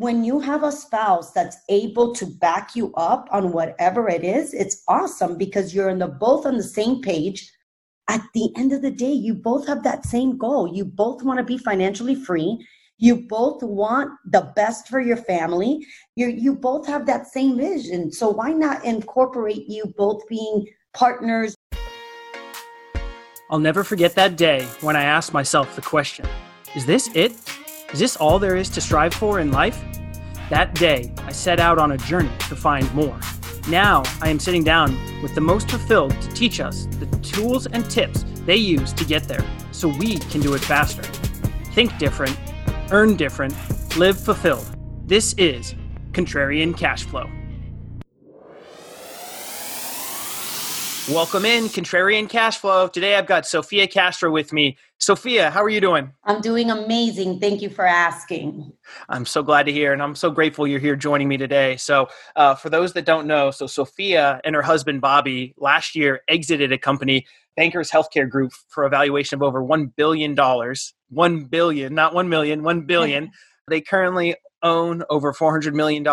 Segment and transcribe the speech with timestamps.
[0.00, 4.54] when you have a spouse that's able to back you up on whatever it is,
[4.54, 7.52] it's awesome because you're in the both on the same page.
[8.08, 10.74] At the end of the day, you both have that same goal.
[10.74, 12.66] You both want to be financially free.
[12.96, 15.86] You both want the best for your family.
[16.16, 18.10] You you both have that same vision.
[18.10, 21.54] So why not incorporate you both being partners?
[23.50, 26.26] I'll never forget that day when I asked myself the question,
[26.74, 27.32] is this it?
[27.92, 29.82] Is this all there is to strive for in life?
[30.48, 33.18] That day, I set out on a journey to find more.
[33.68, 37.90] Now, I am sitting down with the most fulfilled to teach us the tools and
[37.90, 41.02] tips they use to get there so we can do it faster.
[41.72, 42.38] Think different,
[42.92, 43.54] earn different,
[43.96, 44.66] live fulfilled.
[45.06, 45.74] This is
[46.12, 47.28] Contrarian Cash Flow.
[51.10, 52.86] Welcome in, Contrarian Cash Flow.
[52.86, 54.78] Today I've got Sophia Castro with me.
[54.98, 56.12] Sophia, how are you doing?
[56.22, 57.40] I'm doing amazing.
[57.40, 58.72] Thank you for asking.
[59.08, 61.76] I'm so glad to hear, and I'm so grateful you're here joining me today.
[61.78, 66.20] So, uh, for those that don't know, so Sophia and her husband Bobby last year
[66.28, 70.36] exited a company, Bankers Healthcare Group, for a valuation of over $1 billion.
[70.36, 73.32] 1 billion, not $1 million, $1 billion.
[73.68, 76.04] they currently own over $400 million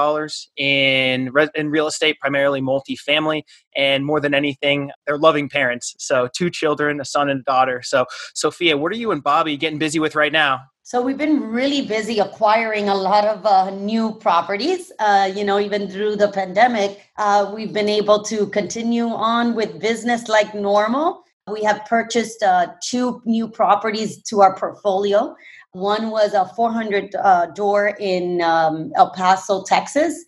[0.58, 3.44] in, re- in real estate, primarily multifamily.
[3.76, 5.96] And more than anything, they're loving parents.
[6.00, 7.82] So, two children, a son and a daughter.
[7.84, 10.62] So, Sophia, what are you and Bobby getting busy with right now?
[10.88, 14.90] So we've been really busy acquiring a lot of uh, new properties.
[15.00, 19.82] Uh, you know, even through the pandemic, uh, we've been able to continue on with
[19.82, 21.26] business like normal.
[21.52, 25.36] We have purchased uh, two new properties to our portfolio.
[25.78, 30.26] One was a 400 uh, door in um, El Paso, Texas,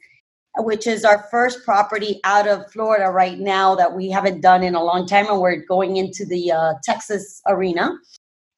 [0.58, 4.76] which is our first property out of Florida right now that we haven't done in
[4.76, 5.26] a long time.
[5.28, 7.98] And we're going into the uh, Texas arena.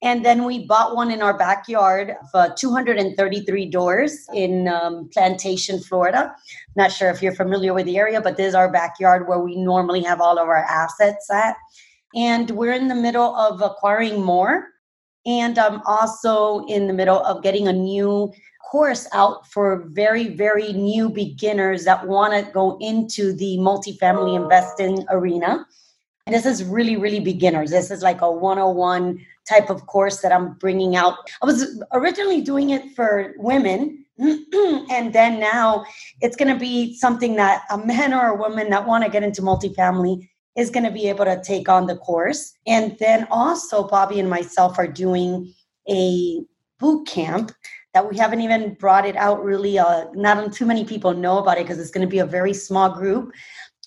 [0.01, 5.79] And then we bought one in our backyard of uh, 233 doors in um, Plantation,
[5.79, 6.35] Florida.
[6.75, 9.55] Not sure if you're familiar with the area, but this is our backyard where we
[9.55, 11.55] normally have all of our assets at.
[12.15, 14.67] And we're in the middle of acquiring more.
[15.25, 18.33] And I'm also in the middle of getting a new
[18.71, 25.05] course out for very, very new beginners that want to go into the multifamily investing
[25.09, 25.65] arena.
[26.25, 27.71] And this is really, really beginners.
[27.71, 31.15] This is like a 101 type of course that I'm bringing out.
[31.41, 35.83] I was originally doing it for women, and then now
[36.21, 39.23] it's going to be something that a man or a woman that want to get
[39.23, 42.53] into multifamily is going to be able to take on the course.
[42.67, 45.53] And then also, Bobby and myself are doing
[45.89, 46.41] a
[46.79, 47.51] boot camp
[47.93, 49.77] that we haven't even brought it out really.
[49.79, 52.53] Uh, not too many people know about it because it's going to be a very
[52.53, 53.31] small group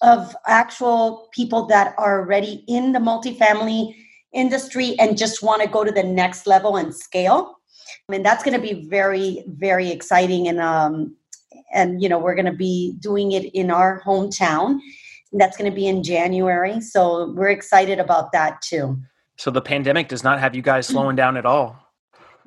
[0.03, 3.95] of actual people that are already in the multifamily
[4.33, 7.57] industry and just want to go to the next level and scale.
[8.09, 10.49] I mean, that's going to be very, very exciting.
[10.49, 11.17] And, um,
[11.73, 14.81] and, you know, we're going to be doing it in our hometown
[15.35, 16.81] that's going to be in January.
[16.81, 18.99] So we're excited about that too.
[19.37, 21.84] So the pandemic does not have you guys slowing down at all.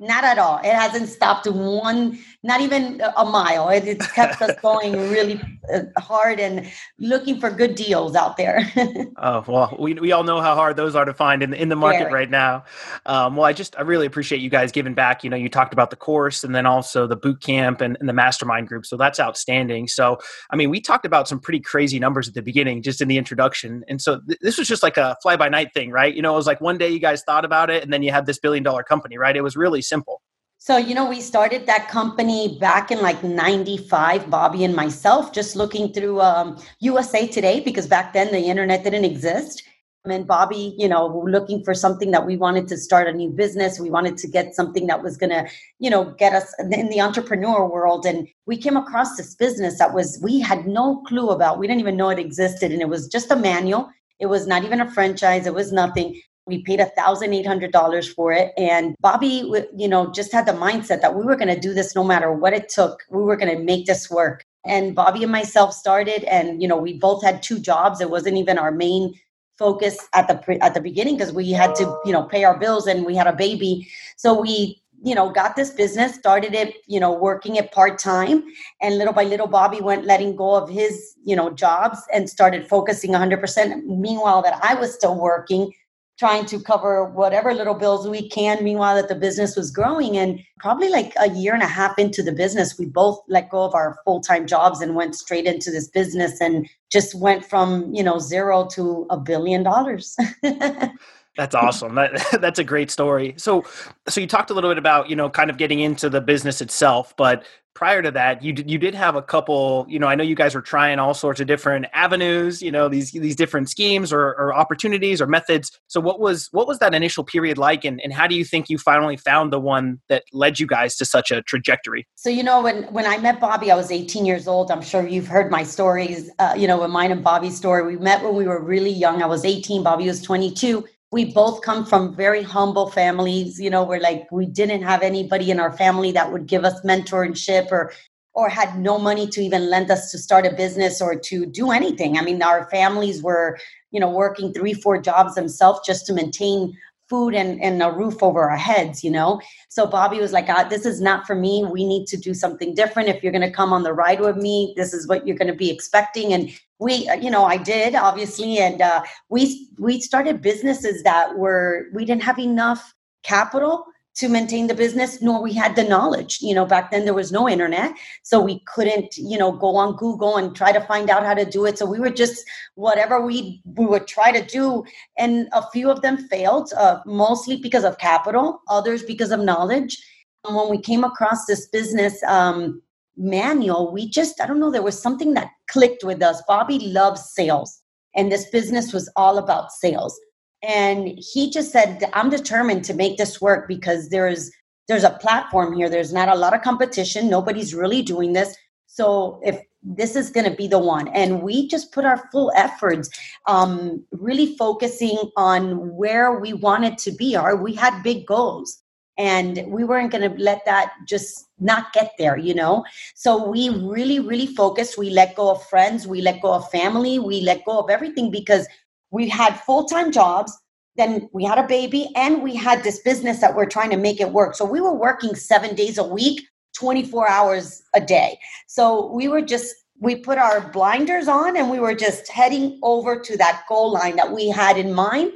[0.00, 0.58] Not at all.
[0.58, 3.68] It hasn't stopped one, not even a mile.
[3.68, 5.40] It, it's kept us going really
[5.72, 8.70] uh, hard and looking for good deals out there.
[9.16, 11.68] oh well, we, we all know how hard those are to find in the, in
[11.68, 12.12] the market Very.
[12.12, 12.64] right now.
[13.06, 15.24] Um, well, I just I really appreciate you guys giving back.
[15.24, 18.08] You know, you talked about the course and then also the boot camp and, and
[18.08, 18.86] the mastermind group.
[18.86, 19.88] So that's outstanding.
[19.88, 20.18] So
[20.50, 23.18] I mean, we talked about some pretty crazy numbers at the beginning, just in the
[23.18, 23.84] introduction.
[23.88, 26.14] And so th- this was just like a fly by night thing, right?
[26.14, 28.12] You know, it was like one day you guys thought about it, and then you
[28.12, 29.36] had this billion dollar company, right?
[29.36, 30.22] It was really simple.
[30.60, 35.54] So, you know, we started that company back in like 95, Bobby and myself, just
[35.54, 39.62] looking through um, USA Today, because back then the internet didn't exist.
[40.04, 43.78] And Bobby, you know, looking for something that we wanted to start a new business.
[43.78, 47.00] We wanted to get something that was going to, you know, get us in the
[47.00, 48.06] entrepreneur world.
[48.06, 51.58] And we came across this business that was, we had no clue about.
[51.58, 52.72] We didn't even know it existed.
[52.72, 53.90] And it was just a manual.
[54.18, 55.46] It was not even a franchise.
[55.46, 56.20] It was nothing.
[56.48, 58.52] We paid $1,800 for it.
[58.56, 61.94] And Bobby, you know, just had the mindset that we were going to do this
[61.94, 63.04] no matter what it took.
[63.10, 64.44] We were going to make this work.
[64.66, 68.00] And Bobby and myself started, and, you know, we both had two jobs.
[68.00, 69.14] It wasn't even our main
[69.58, 72.86] focus at the at the beginning because we had to you know pay our bills
[72.86, 77.00] and we had a baby so we you know got this business started it you
[77.00, 78.42] know working it part-time
[78.80, 82.68] and little by little bobby went letting go of his you know jobs and started
[82.68, 85.72] focusing 100% meanwhile that i was still working
[86.18, 90.16] trying to cover whatever little bills we can meanwhile that the business was growing.
[90.16, 93.62] And probably like a year and a half into the business we both let go
[93.62, 98.02] of our full-time jobs and went straight into this business and just went from you
[98.02, 100.16] know zero to a billion dollars
[101.38, 101.94] That's awesome.
[101.94, 103.34] That that's a great story.
[103.38, 103.64] So
[104.08, 106.60] so you talked a little bit about, you know, kind of getting into the business
[106.60, 107.44] itself, but
[107.74, 110.34] prior to that, you did, you did have a couple, you know, I know you
[110.34, 114.30] guys were trying all sorts of different avenues, you know, these these different schemes or,
[114.30, 115.70] or opportunities or methods.
[115.86, 118.68] So what was what was that initial period like and, and how do you think
[118.68, 122.08] you finally found the one that led you guys to such a trajectory?
[122.16, 124.72] So, you know, when when I met Bobby, I was 18 years old.
[124.72, 127.86] I'm sure you've heard my stories, uh, you know, mine and Bobby's story.
[127.86, 129.22] We met when we were really young.
[129.22, 133.82] I was 18, Bobby was 22 we both come from very humble families you know
[133.84, 137.92] we're like we didn't have anybody in our family that would give us mentorship or
[138.38, 141.72] or had no money to even lend us to start a business or to do
[141.72, 142.16] anything.
[142.16, 143.58] I mean our families were
[143.90, 146.76] you know working three four jobs themselves just to maintain
[147.08, 149.40] food and, and a roof over our heads, you know?
[149.68, 151.64] So Bobby was like, ah, this is not for me.
[151.64, 153.08] We need to do something different.
[153.08, 155.50] If you're going to come on the ride with me, this is what you're going
[155.50, 156.32] to be expecting.
[156.32, 158.58] And we, uh, you know, I did obviously.
[158.58, 163.84] And uh, we, we started businesses that were, we didn't have enough capital
[164.18, 166.38] to maintain the business nor we had the knowledge.
[166.40, 167.92] You know back then there was no internet
[168.22, 171.44] so we couldn't you know go on google and try to find out how to
[171.44, 171.78] do it.
[171.78, 172.44] So we were just
[172.74, 174.84] whatever we we would try to do
[175.16, 179.96] and a few of them failed uh, mostly because of capital others because of knowledge.
[180.44, 182.82] And when we came across this business um,
[183.16, 186.42] manual we just i don't know there was something that clicked with us.
[186.48, 187.82] Bobby loves sales
[188.14, 190.18] and this business was all about sales
[190.62, 194.50] and he just said i'm determined to make this work because there's
[194.88, 195.88] there's a platform here.
[195.88, 197.28] There's not a lot of competition.
[197.28, 198.56] Nobody's really doing this.
[198.86, 201.08] So if this is going to be the one.
[201.08, 203.08] And we just put our full efforts
[203.46, 207.36] um, really focusing on where we wanted to be.
[207.36, 208.82] Our we had big goals
[209.16, 212.84] and we weren't going to let that just not get there you know?
[213.14, 214.98] So we really really focused.
[214.98, 216.08] We let go of friends.
[216.08, 217.18] We let go of family.
[217.20, 218.66] We let go of everything because
[219.10, 220.56] we had full-time jobs
[220.98, 224.20] then we had a baby and we had this business that we're trying to make
[224.20, 224.56] it work.
[224.56, 226.42] So we were working seven days a week
[226.76, 228.38] 24 hours a day.
[228.66, 233.18] So we were just we put our blinders on and we were just heading over
[233.18, 235.32] to that goal line that we had in mind.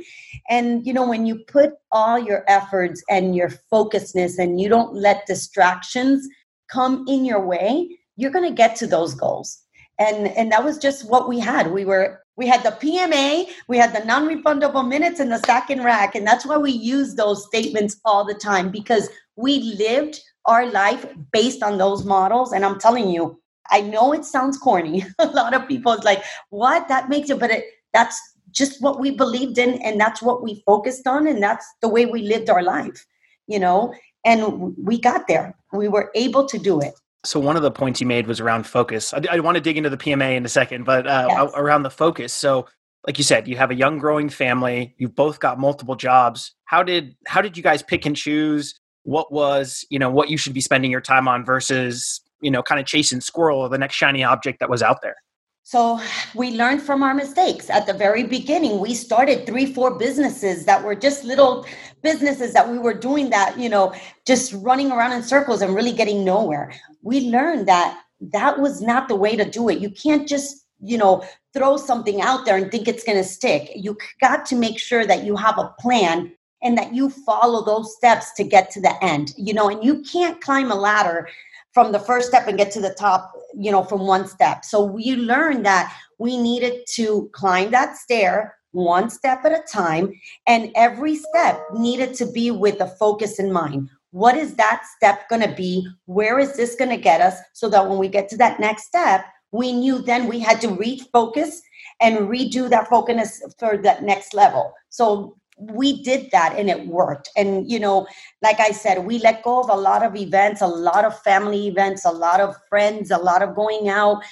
[0.51, 4.95] And you know when you put all your efforts and your focusedness and you don't
[4.95, 6.29] let distractions
[6.69, 9.59] come in your way you're going to get to those goals.
[9.99, 11.73] And and that was just what we had.
[11.73, 15.71] We were we had the PMA, we had the non refundable minutes, and the stack
[15.71, 16.15] and rack.
[16.15, 21.07] And that's why we use those statements all the time because we lived our life
[21.33, 22.53] based on those models.
[22.53, 23.41] And I'm telling you,
[23.71, 25.05] I know it sounds corny.
[25.19, 26.89] a lot of people is like, what?
[26.89, 28.21] That makes it, but it, that's
[28.51, 29.81] just what we believed in.
[29.83, 31.27] And that's what we focused on.
[31.27, 33.07] And that's the way we lived our life,
[33.47, 33.95] you know?
[34.25, 35.55] And we got there.
[35.73, 36.95] We were able to do it.
[37.25, 39.15] So one of the points you made was around focus.
[39.15, 41.53] I, I want to dig into the PMA in a second, but uh, yes.
[41.55, 42.33] around the focus.
[42.33, 42.67] So,
[43.07, 44.95] like you said, you have a young, growing family.
[44.99, 46.55] You've both got multiple jobs.
[46.65, 48.75] How did how did you guys pick and choose
[49.05, 52.63] what was you know what you should be spending your time on versus you know
[52.63, 55.17] kind of chasing squirrel or the next shiny object that was out there?
[55.65, 56.01] So
[56.35, 58.81] we learned from our mistakes at the very beginning.
[58.81, 61.65] We started three, four businesses that were just little
[62.03, 63.95] businesses that we were doing that, you know,
[64.27, 66.73] just running around in circles and really getting nowhere.
[67.03, 69.79] We learned that that was not the way to do it.
[69.79, 71.25] You can't just, you know,
[71.55, 73.71] throw something out there and think it's going to stick.
[73.77, 76.33] You got to make sure that you have a plan
[76.63, 80.03] and that you follow those steps to get to the end, you know, and you
[80.03, 81.29] can't climb a ladder
[81.73, 84.65] from the first step and get to the top you know from one step.
[84.65, 90.13] So we learned that we needed to climb that stair one step at a time
[90.47, 93.91] and every step needed to be with a focus in mind.
[94.13, 95.87] What is that step going to be?
[96.07, 97.39] Where is this going to get us?
[97.53, 100.69] So that when we get to that next step we knew then we had to
[100.69, 101.59] refocus
[102.01, 104.73] and redo that focus for that next level.
[104.89, 105.37] So
[105.71, 108.07] we did that and it worked and you know
[108.43, 111.69] like i said we let go of a lot of events a lot of family
[111.69, 114.23] events a lot of friends a lot of going out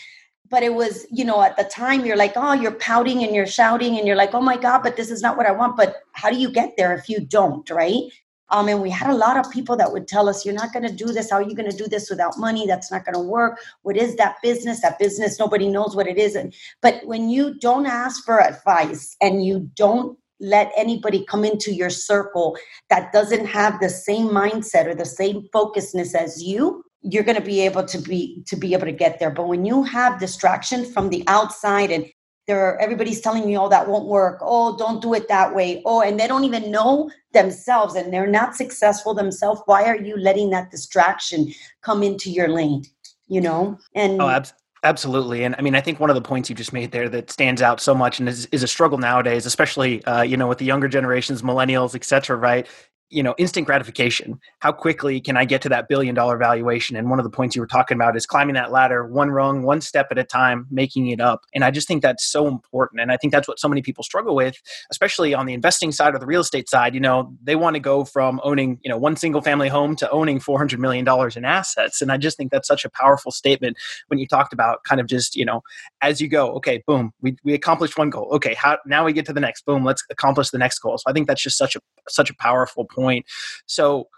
[0.49, 3.46] but it was you know at the time you're like oh you're pouting and you're
[3.46, 5.96] shouting and you're like oh my god but this is not what i want but
[6.12, 8.10] how do you get there if you don't right
[8.50, 10.87] um, and we had a lot of people that would tell us, you're not going
[10.87, 11.30] to do this.
[11.30, 12.66] How are you going to do this without money?
[12.66, 13.60] That's not going to work.
[13.82, 14.80] What is that business?
[14.80, 16.34] That business, nobody knows what it is.
[16.34, 21.73] And, but when you don't ask for advice and you don't let anybody come into
[21.73, 22.56] your circle
[22.88, 27.42] that doesn't have the same mindset or the same focusedness as you you're going to
[27.44, 29.30] be able to be to be able to get there.
[29.30, 32.06] But when you have distraction from the outside and
[32.47, 34.38] there everybody's telling you oh that won't work.
[34.42, 35.82] Oh don't do it that way.
[35.87, 40.16] Oh and they don't even know themselves and they're not successful themselves why are you
[40.18, 42.85] letting that distraction come into your lane
[43.30, 43.78] you know?
[43.94, 44.49] And oh ab-
[44.82, 47.30] Absolutely, and I mean, I think one of the points you just made there that
[47.30, 50.56] stands out so much and is, is a struggle nowadays, especially uh, you know with
[50.56, 52.66] the younger generations, millennials, et cetera, right?
[53.11, 54.40] You know instant gratification.
[54.61, 56.97] How quickly can i get to that billion dollar valuation?
[56.97, 59.62] And one of the points you were talking about is climbing that ladder one rung
[59.62, 61.45] one step at a time making it up.
[61.55, 63.00] And i just think that's so important.
[63.00, 64.57] And i think that's what so many people struggle with
[64.90, 66.95] especially on the investing side or the real estate side.
[66.95, 70.11] You know they want to go from owning you know one single family home to
[70.11, 72.00] owning 400 million dollars in assets.
[72.00, 73.76] And i just think that's such a powerful statement
[74.09, 75.62] when you talked about kind of just you know
[76.00, 78.29] as you go okay boom we, we accomplished one goal.
[78.33, 79.67] Okay how now we get to the next.
[79.67, 80.97] Boom let's accomplish the next goal.
[80.97, 83.26] So i think that's just such a such a powerful point point.
[83.66, 84.09] So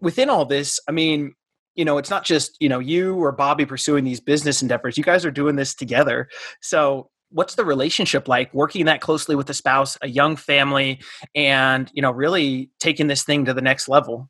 [0.00, 1.34] within all this, I mean,
[1.74, 4.98] you know, it's not just, you know, you or Bobby pursuing these business endeavors.
[4.98, 6.28] You guys are doing this together.
[6.60, 11.00] So what's the relationship like working that closely with a spouse, a young family,
[11.34, 14.28] and, you know, really taking this thing to the next level?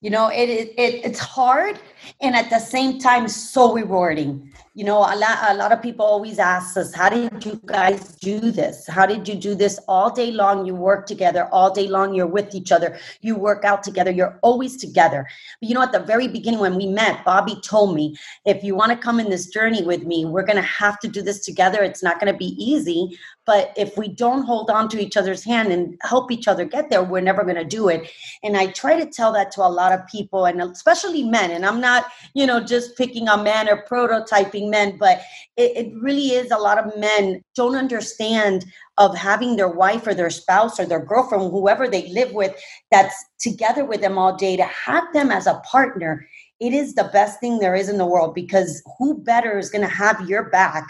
[0.00, 1.78] You know, it, it, it's hard
[2.20, 6.04] and at the same time so rewarding you know a lot, a lot of people
[6.04, 8.88] always ask us how did you guys do this?
[8.88, 10.66] How did you do this all day long?
[10.66, 12.12] You work together all day long.
[12.12, 12.98] You're with each other.
[13.20, 14.10] You work out together.
[14.10, 15.28] You're always together.
[15.60, 18.74] But you know at the very beginning when we met bobby told me if you
[18.74, 21.44] want to come in this journey with me we're going to have to do this
[21.44, 21.80] together.
[21.84, 23.16] It's not going to be easy
[23.46, 26.90] but if we don't hold on to each other's hand and help each other get
[26.90, 28.10] there we're never going to do it.
[28.42, 31.64] And i try to tell that to a lot of people and especially men and
[31.64, 35.20] i'm not you know just picking on men or prototyping men, but
[35.56, 38.64] it, it really is a lot of men don't understand
[38.98, 42.54] of having their wife or their spouse or their girlfriend, whoever they live with,
[42.90, 46.26] that's together with them all day, to have them as a partner.
[46.60, 49.82] It is the best thing there is in the world because who better is going
[49.82, 50.86] to have your back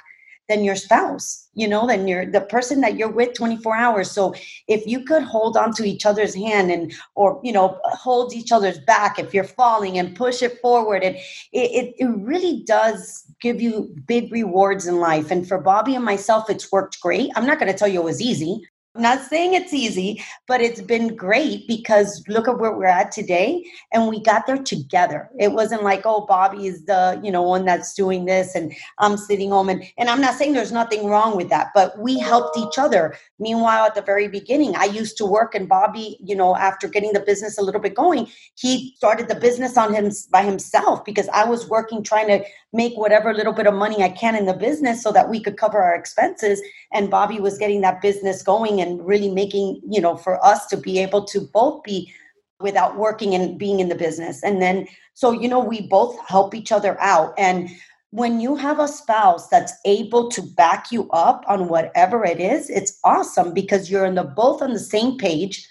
[0.48, 4.10] than your spouse you know than your the person that you're with 24 hours.
[4.10, 4.34] So
[4.68, 8.52] if you could hold on to each other's hand and or you know hold each
[8.52, 11.22] other's back if you're falling and push it forward and it,
[11.52, 15.30] it, it really does give you big rewards in life.
[15.30, 17.30] And for bobby and myself it's worked great.
[17.36, 20.60] I'm not going to tell you it was easy I'm not saying it's easy, but
[20.60, 25.28] it's been great because look at where we're at today and we got there together.
[25.36, 29.16] It wasn't like, oh, Bobby is the, you know, one that's doing this and I'm
[29.16, 32.56] sitting home and and I'm not saying there's nothing wrong with that, but we helped
[32.56, 33.16] each other.
[33.40, 37.14] Meanwhile, at the very beginning, I used to work and Bobby, you know, after getting
[37.14, 41.28] the business a little bit going, he started the business on him by himself because
[41.30, 44.54] I was working trying to make whatever little bit of money I can in the
[44.54, 48.83] business so that we could cover our expenses and Bobby was getting that business going
[48.84, 52.12] and really making, you know, for us to be able to both be
[52.60, 54.42] without working and being in the business.
[54.42, 57.34] And then, so, you know, we both help each other out.
[57.38, 57.70] And
[58.10, 62.70] when you have a spouse that's able to back you up on whatever it is,
[62.70, 65.68] it's awesome because you're in the both on the same page.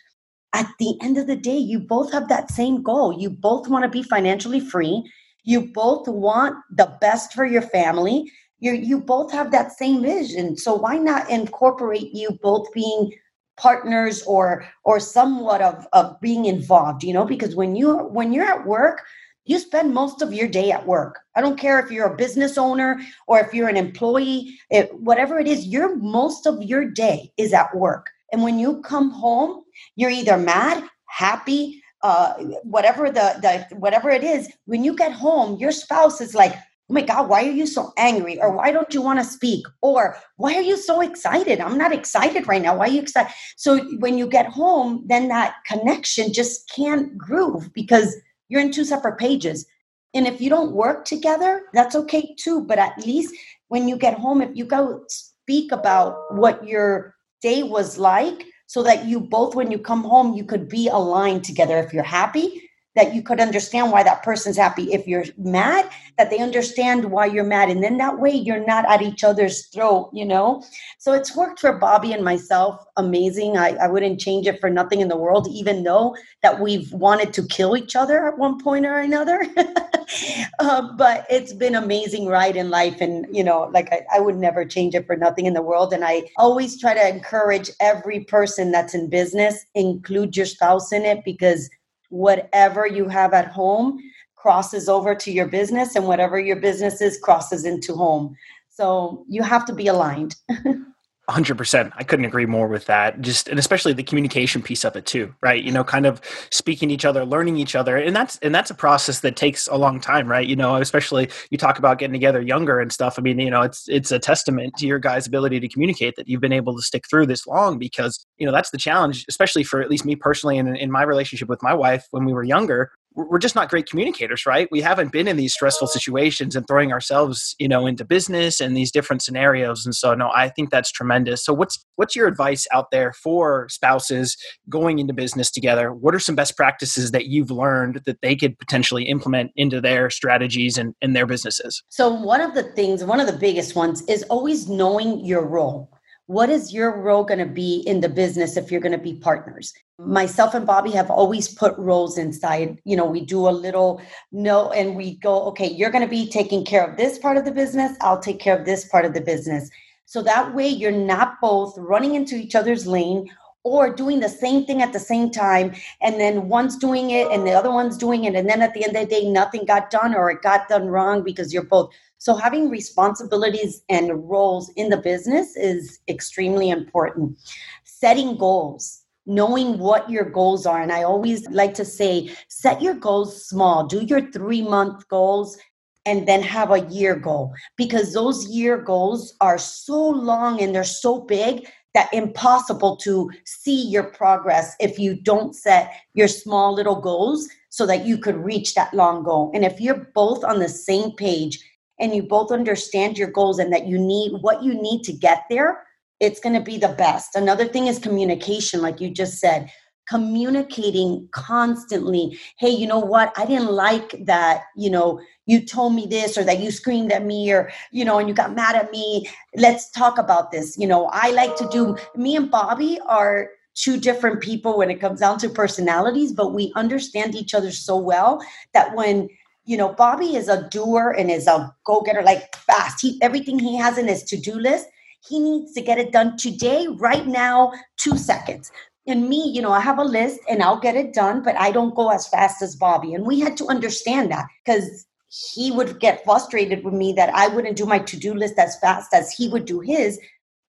[0.53, 3.19] At the end of the day, you both have that same goal.
[3.19, 5.09] You both want to be financially free.
[5.45, 8.31] You both want the best for your family
[8.63, 10.57] you you both have that same vision.
[10.57, 13.11] So why not incorporate you both being
[13.57, 17.25] partners or or somewhat of of being involved you know?
[17.25, 19.03] Because when you when you're at work
[19.45, 21.19] you spend most of your day at work.
[21.35, 25.37] I don't care if you're a business owner or if you're an employee it, whatever
[25.37, 28.09] it is your most of your day is at work.
[28.31, 29.63] And when you come home
[29.97, 35.57] you're either mad happy uh, whatever the, the whatever it is when you get home
[35.59, 36.55] your spouse is like
[36.89, 38.39] oh my God, why are you so angry?
[38.41, 39.65] Or why don't you want to speak?
[39.81, 41.59] Or why are you so excited?
[41.59, 42.77] I'm not excited right now.
[42.77, 43.31] Why are you excited?
[43.55, 48.15] So when you get home, then that connection just can't groove because
[48.49, 49.65] you're in two separate pages.
[50.13, 52.61] And if you don't work together, that's okay too.
[52.61, 53.33] But at least
[53.69, 58.81] when you get home, if you go speak about what your day was like, so
[58.81, 61.77] that you both, when you come home, you could be aligned together.
[61.77, 62.62] If you're happy,
[62.95, 64.93] that you could understand why that person's happy.
[64.93, 67.69] If you're mad, that they understand why you're mad.
[67.69, 70.63] And then that way you're not at each other's throat, you know?
[70.99, 73.57] So it's worked for Bobby and myself amazing.
[73.57, 77.33] I, I wouldn't change it for nothing in the world, even though that we've wanted
[77.33, 79.45] to kill each other at one point or another.
[80.59, 83.01] uh, but it's been amazing ride in life.
[83.01, 85.93] And, you know, like I, I would never change it for nothing in the world.
[85.93, 91.03] And I always try to encourage every person that's in business, include your spouse in
[91.03, 91.69] it because
[92.13, 93.97] whatever you have at home
[94.35, 98.35] crosses over to your business and whatever your business is crosses into home.
[98.69, 100.35] So you have to be aligned
[101.29, 103.21] 100% i couldn't agree more with that.
[103.21, 105.63] Just and especially the communication piece of it too right?
[105.63, 108.69] You know kind of speaking to each other learning each other and that's and that's
[108.69, 110.45] a process that takes a long time right?
[110.45, 113.17] You know especially you talk about getting together younger and stuff.
[113.17, 116.27] I mean you know it's it's a testament to your guys ability to communicate that
[116.27, 119.63] you've been able to stick through this long because you know that's the challenge especially
[119.63, 122.43] for at least me personally and in my relationship with my wife when we were
[122.43, 124.67] younger we're just not great communicators, right?
[124.71, 128.75] We haven't been in these stressful situations and throwing ourselves, you know, into business and
[128.75, 129.85] these different scenarios.
[129.85, 131.45] And so, no, I think that's tremendous.
[131.45, 134.35] So, what's what's your advice out there for spouses
[134.69, 135.93] going into business together?
[135.93, 140.09] What are some best practices that you've learned that they could potentially implement into their
[140.09, 141.83] strategies and in their businesses?
[141.89, 145.89] So, one of the things, one of the biggest ones, is always knowing your role
[146.27, 149.15] what is your role going to be in the business if you're going to be
[149.15, 149.73] partners?
[149.99, 154.01] Myself and bobby have always put roles inside you know we do a little
[154.31, 157.45] no and we go okay you're going to be taking care of this part of
[157.45, 159.69] the business i'll take care of this part of the business.
[160.05, 163.29] So that way you're not both running into each other's lane
[163.63, 167.47] or doing the same thing at the same time and then one's doing it and
[167.47, 169.89] the other one's doing it and then at the end of the day nothing got
[169.89, 174.87] done or it got done wrong because you're both so having responsibilities and roles in
[174.87, 177.37] the business is extremely important.
[177.83, 180.81] Setting goals, knowing what your goals are.
[180.81, 183.85] And I always like to say, set your goals small.
[183.87, 185.57] Do your three month goals
[186.05, 190.85] and then have a year goal because those year goals are so long and they're
[190.85, 197.01] so big that impossible to see your progress if you don't set your small little
[197.01, 199.51] goals so that you could reach that long goal.
[199.53, 201.59] And if you're both on the same page
[201.99, 205.43] and you both understand your goals and that you need what you need to get
[205.49, 205.83] there,
[206.19, 207.35] it's going to be the best.
[207.35, 209.69] Another thing is communication, like you just said,
[210.07, 212.37] communicating constantly.
[212.57, 213.33] Hey, you know what?
[213.37, 217.25] I didn't like that, you know, you told me this or that you screamed at
[217.25, 219.29] me or, you know, and you got mad at me.
[219.55, 220.77] Let's talk about this.
[220.77, 225.01] You know, I like to do, me and Bobby are two different people when it
[225.01, 228.41] comes down to personalities, but we understand each other so well
[228.73, 229.27] that when
[229.65, 233.01] you know, Bobby is a doer and is a go getter, like fast.
[233.01, 234.87] He everything he has in his to do list,
[235.27, 238.71] he needs to get it done today, right now, two seconds.
[239.07, 241.71] And me, you know, I have a list and I'll get it done, but I
[241.71, 243.13] don't go as fast as Bobby.
[243.13, 245.05] And we had to understand that because
[245.53, 248.77] he would get frustrated with me that I wouldn't do my to do list as
[248.79, 250.19] fast as he would do his.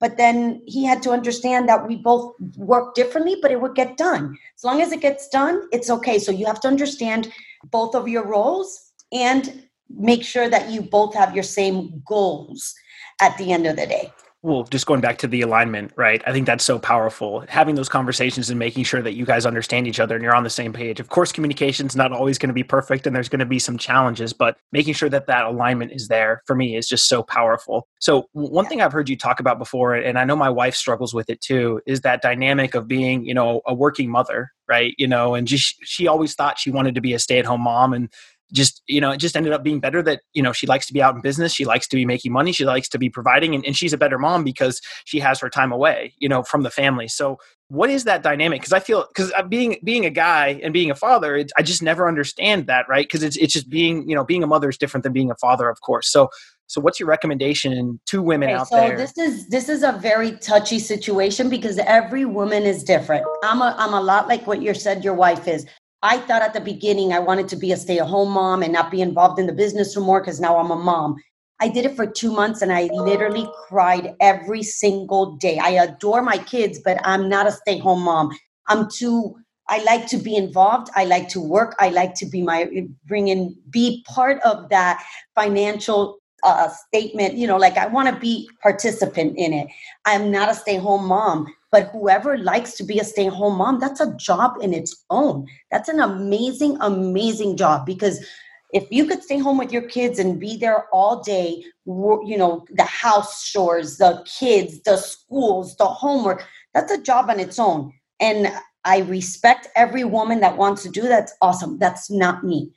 [0.01, 3.97] But then he had to understand that we both work differently, but it would get
[3.97, 4.37] done.
[4.57, 6.19] As long as it gets done, it's okay.
[6.19, 7.33] So you have to understand
[7.71, 12.75] both of your roles and make sure that you both have your same goals
[13.21, 14.11] at the end of the day
[14.45, 16.23] well just going back to the alignment right?
[16.27, 17.45] I think that's so powerful.
[17.49, 20.45] Having those conversations and making sure that you guys understand each other and you're on
[20.45, 21.01] the same page.
[21.01, 23.59] Of course communication is not always going to be perfect and there's going to be
[23.59, 27.23] some challenges but making sure that that alignment is there for me is just so
[27.23, 27.89] powerful.
[27.99, 31.15] So one thing i've heard you talk about before and i know my wife struggles
[31.15, 34.95] with it too is that dynamic of being you know a working mother right?
[34.99, 38.11] You know and just she always thought she wanted to be a stay-at-home mom and
[38.55, 40.93] just you know it just ended up being better that you know she likes to
[40.93, 43.55] be out in business she likes to be making money she likes to be providing
[43.55, 46.63] and, and she's a better mom because she has her time away you know from
[46.63, 47.37] the family so
[47.69, 50.91] what is that dynamic because i feel because uh, being being a guy and being
[50.91, 54.25] a father i just never understand that right because it's, it's just being you know
[54.25, 56.31] being a mother is different than being a father of course so
[56.67, 58.97] so what's your recommendation to women okay, out so there?
[58.97, 63.25] So this is this is a very touchy situation because every woman is different.
[63.43, 65.67] I'm a I'm a lot like what you said your wife is.
[66.05, 68.75] I thought at the beginning I wanted to be a stay at home mom and
[68.75, 71.17] not be involved in the business anymore because now I'm a mom.
[71.61, 75.59] I did it for two months and I literally cried every single day.
[75.59, 78.37] I adore my kids, but I'm not a stay at home mom.
[78.69, 79.35] I'm too,
[79.71, 80.91] I like to be involved.
[80.95, 81.75] I like to work.
[81.81, 82.69] I like to be my,
[83.07, 85.03] bring in, be part of that
[85.35, 87.35] financial uh, statement.
[87.35, 89.69] You know, like I want to be participant in it.
[90.05, 91.47] I'm not a stay at home mom.
[91.75, 95.05] But whoever likes to be a stay at home mom, that's a job in its
[95.11, 95.49] own.
[95.73, 98.25] That's an amazing, amazing job because
[98.73, 102.65] if you could stay home with your kids and be there all day, you know,
[102.71, 107.93] the house chores, the kids, the schools, the homework, that's a job on its own.
[108.21, 108.53] And
[108.85, 111.09] I respect every woman that wants to do that.
[111.09, 111.81] That's awesome.
[111.81, 112.71] That's not me.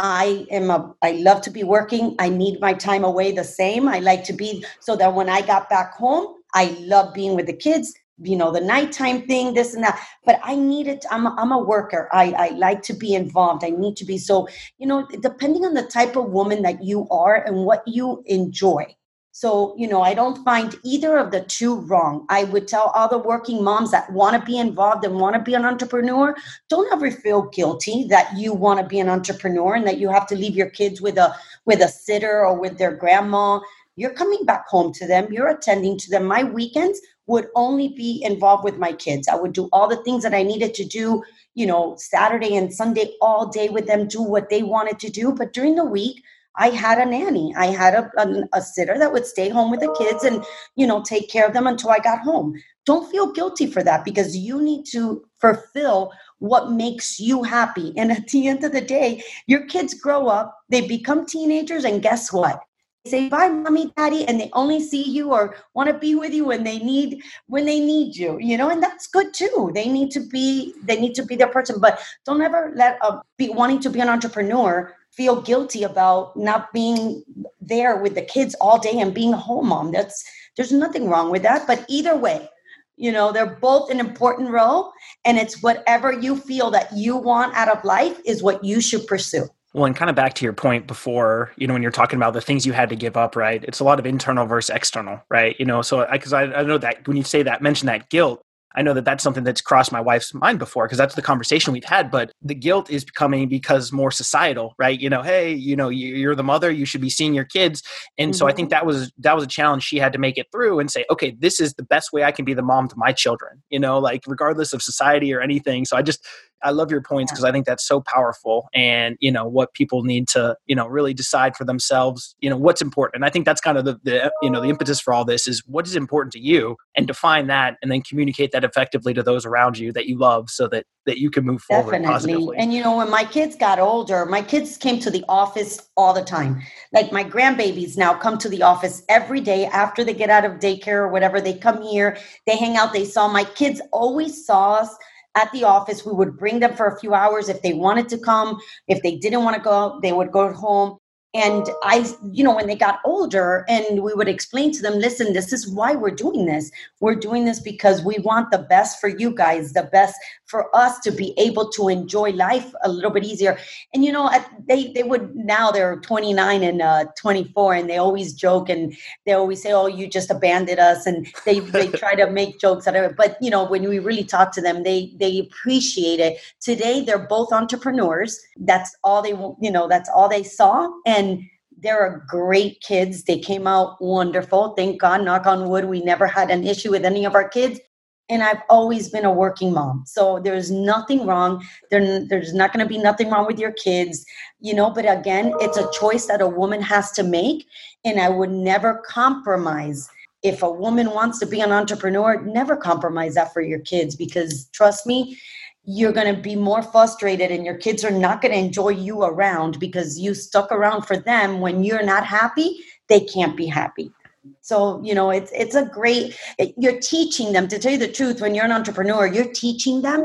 [0.00, 2.16] I am a I love to be working.
[2.18, 3.86] I need my time away the same.
[3.86, 7.46] I like to be so that when I got back home, I love being with
[7.46, 10.00] the kids you know the nighttime thing this and that.
[10.24, 12.08] But i need it i'm a, I'm a worker.
[12.12, 13.64] I, I like to be involved.
[13.64, 17.08] I need to be so you know depending on the type of woman that you
[17.10, 18.94] are and what you enjoy.
[19.32, 22.26] So you know i don't find either of the two wrong.
[22.28, 25.54] I would tell other working moms that want to be involved and want to be
[25.54, 26.34] an entrepreneur
[26.68, 30.26] don't ever feel guilty that you want to be an entrepreneur and that you have
[30.28, 33.60] to leave your kids with a with a sitter or with their grandma.
[33.96, 35.30] You're coming back home to them.
[35.30, 36.24] You're attending to them.
[36.24, 39.28] My weekends would only be involved with my kids.
[39.28, 41.22] I would do all the things that I needed to do,
[41.54, 45.32] you know, Saturday and Sunday all day with them, do what they wanted to do.
[45.32, 46.22] But during the week,
[46.56, 47.54] I had a nanny.
[47.56, 50.86] I had a, a, a, sitter that would stay home with the kids and, you
[50.86, 52.54] know, take care of them until I got home.
[52.84, 57.94] Don't feel guilty for that because you need to fulfill what makes you happy.
[57.96, 62.02] And at the end of the day, your kids grow up, they become teenagers, and
[62.02, 62.60] guess what?
[63.06, 66.44] Say bye mommy daddy and they only see you or want to be with you
[66.44, 69.70] when they need when they need you you know and that's good too.
[69.74, 73.22] They need to be they need to be their person but don't ever let a
[73.38, 77.24] be wanting to be an entrepreneur feel guilty about not being
[77.58, 79.92] there with the kids all day and being a home mom.
[79.92, 80.22] That's
[80.58, 82.50] there's nothing wrong with that but either way
[82.96, 84.92] you know they're both an important role
[85.24, 89.06] and it's whatever you feel that you want out of life is what you should
[89.06, 92.16] pursue well, and kind of back to your point before, you know, when you're talking
[92.16, 93.62] about the things you had to give up, right?
[93.64, 95.54] It's a lot of internal versus external, right?
[95.60, 97.86] You know, so I because I, I, I know that when you say that, mention
[97.86, 98.42] that guilt,
[98.74, 101.72] I know that that's something that's crossed my wife's mind before because that's the conversation
[101.72, 102.10] we've had.
[102.10, 104.98] But the guilt is becoming because more societal, right?
[104.98, 107.82] You know, hey, you know, you're the mother, you should be seeing your kids,
[108.18, 108.38] and mm-hmm.
[108.38, 108.76] so I think mm-hmm.
[108.76, 111.36] that was that was a challenge she had to make it through and say, okay,
[111.38, 113.62] this is the best way I can be the mom to my children.
[113.70, 115.84] You know, like regardless of society or anything.
[115.84, 116.24] So I just
[116.62, 120.02] I love your points because I think that's so powerful and you know what people
[120.02, 123.16] need to you know really decide for themselves you know what's important.
[123.16, 125.46] And I think that's kind of the, the you know the impetus for all this
[125.46, 129.22] is what is important to you and define that and then communicate that effectively to
[129.22, 132.12] those around you that you love so that that you can move forward Definitely.
[132.12, 132.56] positively.
[132.58, 136.12] And you know when my kids got older my kids came to the office all
[136.12, 136.60] the time.
[136.92, 140.52] Like my grandbabies now come to the office every day after they get out of
[140.58, 141.40] daycare or whatever.
[141.40, 143.28] They come here they hang out they saw.
[143.28, 144.94] My kids always saw us
[145.34, 146.06] at the office.
[146.06, 148.60] We would bring them for a few hours if they wanted to come.
[148.88, 150.99] If they didn't want to go, they would go home
[151.34, 155.32] and i you know when they got older and we would explain to them listen
[155.32, 156.70] this is why we're doing this.
[157.00, 160.14] We're doing this because we want the best for you guys the best
[160.44, 163.58] for us to be able to enjoy life a little bit easier.
[163.94, 164.30] And you know
[164.68, 168.94] they they would now they're 29 and uh, 24 and they always joke and
[169.26, 171.06] they always say oh you just abandoned us.
[171.06, 173.16] And they they try to make jokes out of it.
[173.16, 176.38] But you know when we really talk to them they they appreciate it.
[176.60, 178.40] Today they're both entrepreneurs.
[178.56, 179.34] That's all they
[179.66, 180.90] you know that's all they saw.
[181.06, 181.44] And and
[181.82, 183.24] they're great kids.
[183.24, 184.74] They came out wonderful.
[184.74, 187.80] Thank God, knock on wood, we never had an issue with any of our kids.
[188.28, 190.04] And I've always been a working mom.
[190.06, 191.64] So there's nothing wrong.
[191.90, 194.24] There, there's not going to be nothing wrong with your kids,
[194.60, 194.88] you know.
[194.90, 197.66] But again, it's a choice that a woman has to make.
[198.04, 200.08] And I would never compromise.
[200.42, 204.68] If a woman wants to be an entrepreneur, never compromise that for your kids because
[204.72, 205.36] trust me,
[205.84, 209.22] you're going to be more frustrated and your kids are not going to enjoy you
[209.22, 211.60] around because you stuck around for them.
[211.60, 214.12] When you're not happy they can't be happy.
[214.60, 216.36] So you know it's it's a great
[216.76, 217.68] you're teaching them.
[217.68, 220.24] To tell you the truth when you're an entrepreneur you're teaching them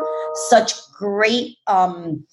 [0.50, 2.26] such great um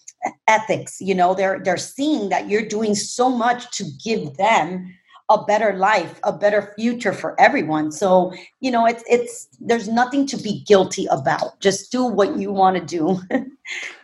[0.46, 1.34] ethics you know?
[1.34, 4.94] They're they're seeing that you're doing so much to give them
[5.34, 7.92] a better life, a better future for everyone.
[7.92, 11.58] So, you know, it's it's there's nothing to be guilty about.
[11.60, 13.20] Just do what you want to do.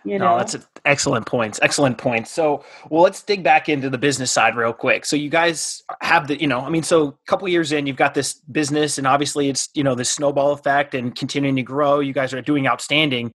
[0.04, 1.58] you know, no, that's excellent points.
[1.62, 2.30] Excellent points.
[2.30, 5.04] So, well, let's dig back into the business side real quick.
[5.04, 7.96] So, you guys have the, you know, I mean, so a couple years in, you've
[7.96, 12.00] got this business, and obviously, it's you know the snowball effect and continuing to grow.
[12.00, 13.32] You guys are doing outstanding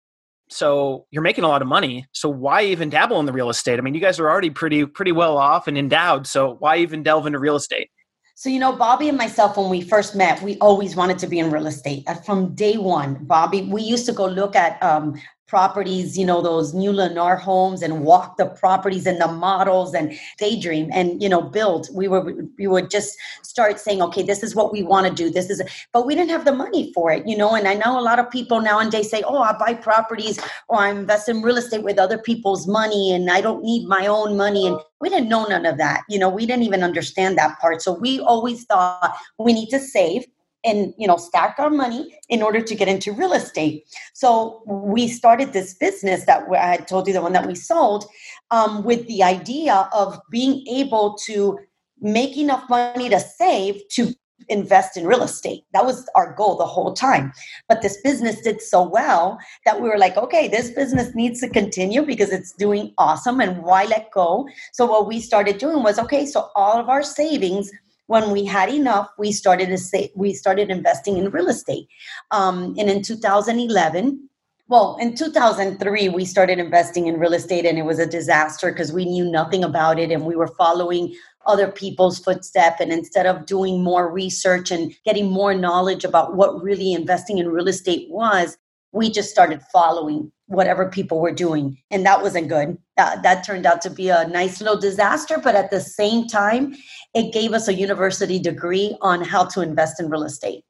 [0.49, 3.79] so you're making a lot of money so why even dabble in the real estate?
[3.79, 7.03] I mean you guys are already pretty pretty well off and endowed so why even
[7.03, 7.89] delve into real estate?
[8.35, 11.39] So you know bobby and myself when we first met we always wanted to be
[11.39, 12.07] in real estate.
[12.25, 16.73] From day one bobby we used to go look at um, properties, you know, those
[16.73, 21.41] new Lennar homes and walk the properties and the models and daydream and, you know,
[21.41, 21.89] build.
[21.91, 25.31] We were, we would just start saying, okay, this is what we want to do.
[25.31, 27.99] This is, but we didn't have the money for it, you know, and I know
[27.99, 31.57] a lot of people nowadays say, oh, I buy properties or I invest in real
[31.57, 34.67] estate with other people's money and I don't need my own money.
[34.67, 36.03] And we didn't know none of that.
[36.09, 37.81] You know, we didn't even understand that part.
[37.81, 40.25] So we always thought we need to save
[40.63, 43.85] and you know stack our money in order to get into real estate.
[44.13, 48.05] So we started this business that i had told you the one that we sold
[48.51, 51.59] um, with the idea of being able to
[52.01, 54.13] make enough money to save to
[54.47, 55.63] invest in real estate.
[55.73, 57.33] That was our goal the whole time.
[57.67, 61.49] But this business did so well that we were like okay this business needs to
[61.49, 64.47] continue because it's doing awesome and why let go?
[64.73, 67.71] So what we started doing was okay so all of our savings
[68.09, 71.87] when we had enough, we started to say we started investing in real estate.
[72.31, 74.27] Um, and in 2011,
[74.67, 78.91] well, in 2003, we started investing in real estate, and it was a disaster because
[78.91, 81.13] we knew nothing about it, and we were following
[81.45, 82.81] other people's footsteps.
[82.81, 87.49] And instead of doing more research and getting more knowledge about what really investing in
[87.49, 88.57] real estate was,
[88.91, 92.77] we just started following whatever people were doing and that wasn't good.
[92.97, 96.75] That, that turned out to be a nice little disaster but at the same time
[97.13, 100.63] it gave us a university degree on how to invest in real estate.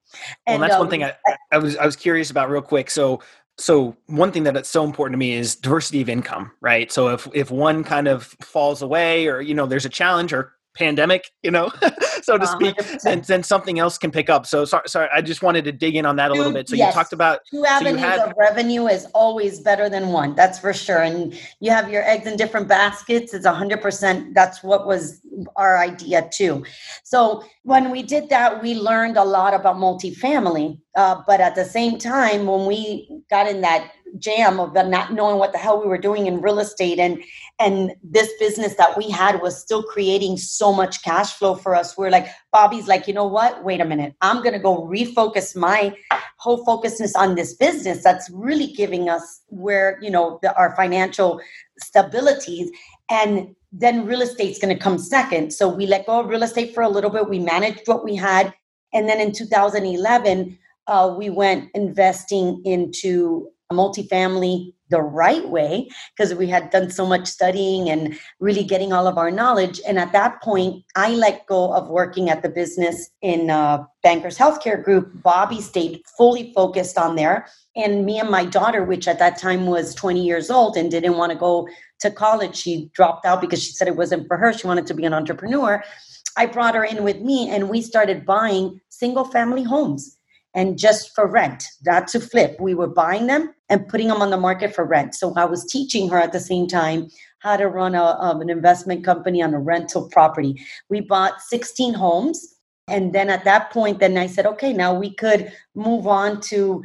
[0.46, 1.14] And well, that's um, one thing I,
[1.52, 2.90] I was i was curious about real quick.
[2.90, 3.22] So
[3.58, 6.92] so one thing that it's so important to me is diversity of income right?
[6.92, 10.54] So if if one kind of falls away or you know there's a challenge or
[10.80, 11.72] pandemic, you know,
[12.24, 14.46] so to speak, and then something else can pick up.
[14.46, 16.70] So sorry, sorry, I just wanted to dig in on that a little bit.
[16.70, 16.88] So yes.
[16.88, 20.34] you talked about two avenues so had, of revenue is always better than one.
[20.36, 21.04] That's for sure.
[21.04, 23.34] And you have your eggs in different baskets.
[23.34, 24.34] It's a hundred percent.
[24.34, 25.22] That's what was
[25.58, 26.66] our idea too.
[27.04, 30.80] So when we did that, we learned a lot about multifamily.
[30.96, 35.38] Uh, but at the same time, when we got in that jam of not knowing
[35.38, 37.00] what the hell we were doing in real estate.
[37.00, 37.24] And
[37.60, 41.98] and this business that we had was still creating so much cash flow for us.
[41.98, 43.64] We're like bobby's like you know what?
[43.64, 44.16] Wait a minute.
[44.22, 45.96] I'm to go refocus my
[46.38, 51.42] whole focusness on this business that's really giving us where you know the, our financial
[51.84, 52.70] stabilities.
[53.10, 55.54] And then real estate's to come second.
[55.54, 57.30] So we let go of real estate for a little bit.
[57.30, 58.54] We managed what we had.
[58.94, 60.58] And then in 2011
[60.90, 67.28] uh, we went investing into multifamily the right way because we had done so much
[67.28, 69.80] studying and really getting all of our knowledge.
[69.88, 74.38] And at that point, I let go of working at the business in uh, Bankers
[74.38, 75.12] Healthcare Group.
[75.22, 77.48] Bobby stayed fully focused on there.
[77.76, 81.18] And me and my daughter, which at that time was 20 years old and didn't
[81.18, 81.68] want to go
[82.00, 84.52] to college, she dropped out because she said it wasn't for her.
[84.52, 85.84] She wanted to be an entrepreneur.
[86.38, 90.18] I brought her in with me and we started buying single family homes
[90.56, 92.60] and just for rent, not to flip.
[92.60, 95.16] We were buying them and putting them on the market for rent.
[95.16, 98.50] So I was teaching her at the same time how to run a, um, an
[98.50, 100.62] investment company on a rental property.
[100.90, 102.56] We bought 16 homes.
[102.88, 106.84] And then at that point, then I said, okay, now we could move on to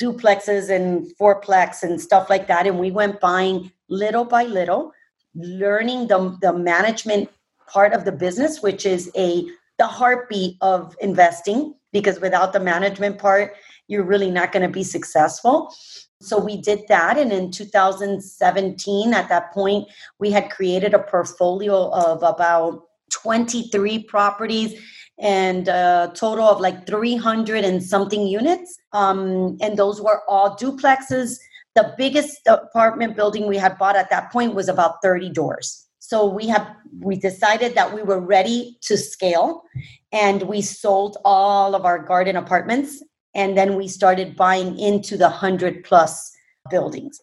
[0.00, 2.66] duplexes and fourplex and stuff like that.
[2.66, 4.92] And we went buying little by little,
[5.34, 7.30] learning the, the management
[7.68, 9.44] part of the business, which is a
[9.78, 13.54] the heartbeat of investing because without the management part,
[13.86, 15.72] you're really not going to be successful.
[16.20, 17.16] So we did that.
[17.16, 24.80] And in 2017, at that point, we had created a portfolio of about 23 properties
[25.18, 28.78] and a total of like 300 and something units.
[28.92, 31.38] Um, and those were all duplexes.
[31.74, 36.26] The biggest apartment building we had bought at that point was about 30 doors so
[36.26, 39.62] we have we decided that we were ready to scale
[40.10, 43.02] and we sold all of our garden apartments
[43.34, 46.32] and then we started buying into the 100 plus
[46.70, 47.20] buildings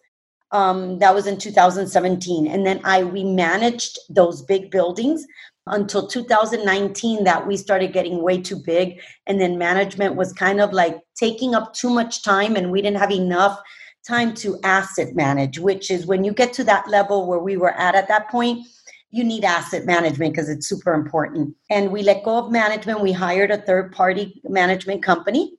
[0.52, 5.26] um, that was in 2017 and then i we managed those big buildings
[5.68, 10.72] until 2019 that we started getting way too big and then management was kind of
[10.72, 13.60] like taking up too much time and we didn't have enough
[14.06, 17.72] time to asset manage which is when you get to that level where we were
[17.72, 18.64] at at that point
[19.10, 21.54] you need asset management because it's super important.
[21.70, 23.00] And we let go of management.
[23.00, 25.55] We hired a third party management company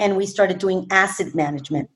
[0.00, 1.88] and we started doing asset management.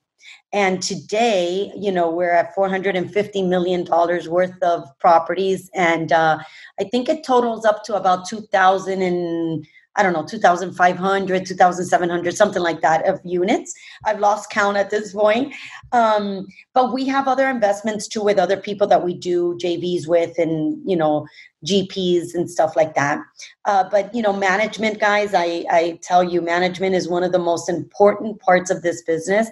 [0.52, 5.68] And today, you know, we're at $450 million worth of properties.
[5.74, 6.38] And uh,
[6.78, 12.62] I think it totals up to about 2000 and I don't know, 2,500, 2,700, something
[12.62, 13.72] like that of units.
[14.04, 15.54] I've lost count at this point.
[15.92, 20.36] Um, but we have other investments too with other people that we do JVs with
[20.38, 21.26] and, you know,
[21.64, 23.20] GPs and stuff like that.
[23.64, 27.38] Uh, but, you know, management, guys, I, I tell you, management is one of the
[27.38, 29.48] most important parts of this business.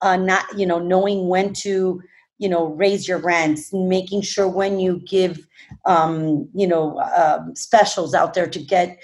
[0.00, 2.02] Uh, not, you know, knowing when to,
[2.38, 5.46] you know raise your rents making sure when you give
[5.84, 8.98] um, you know uh, specials out there to get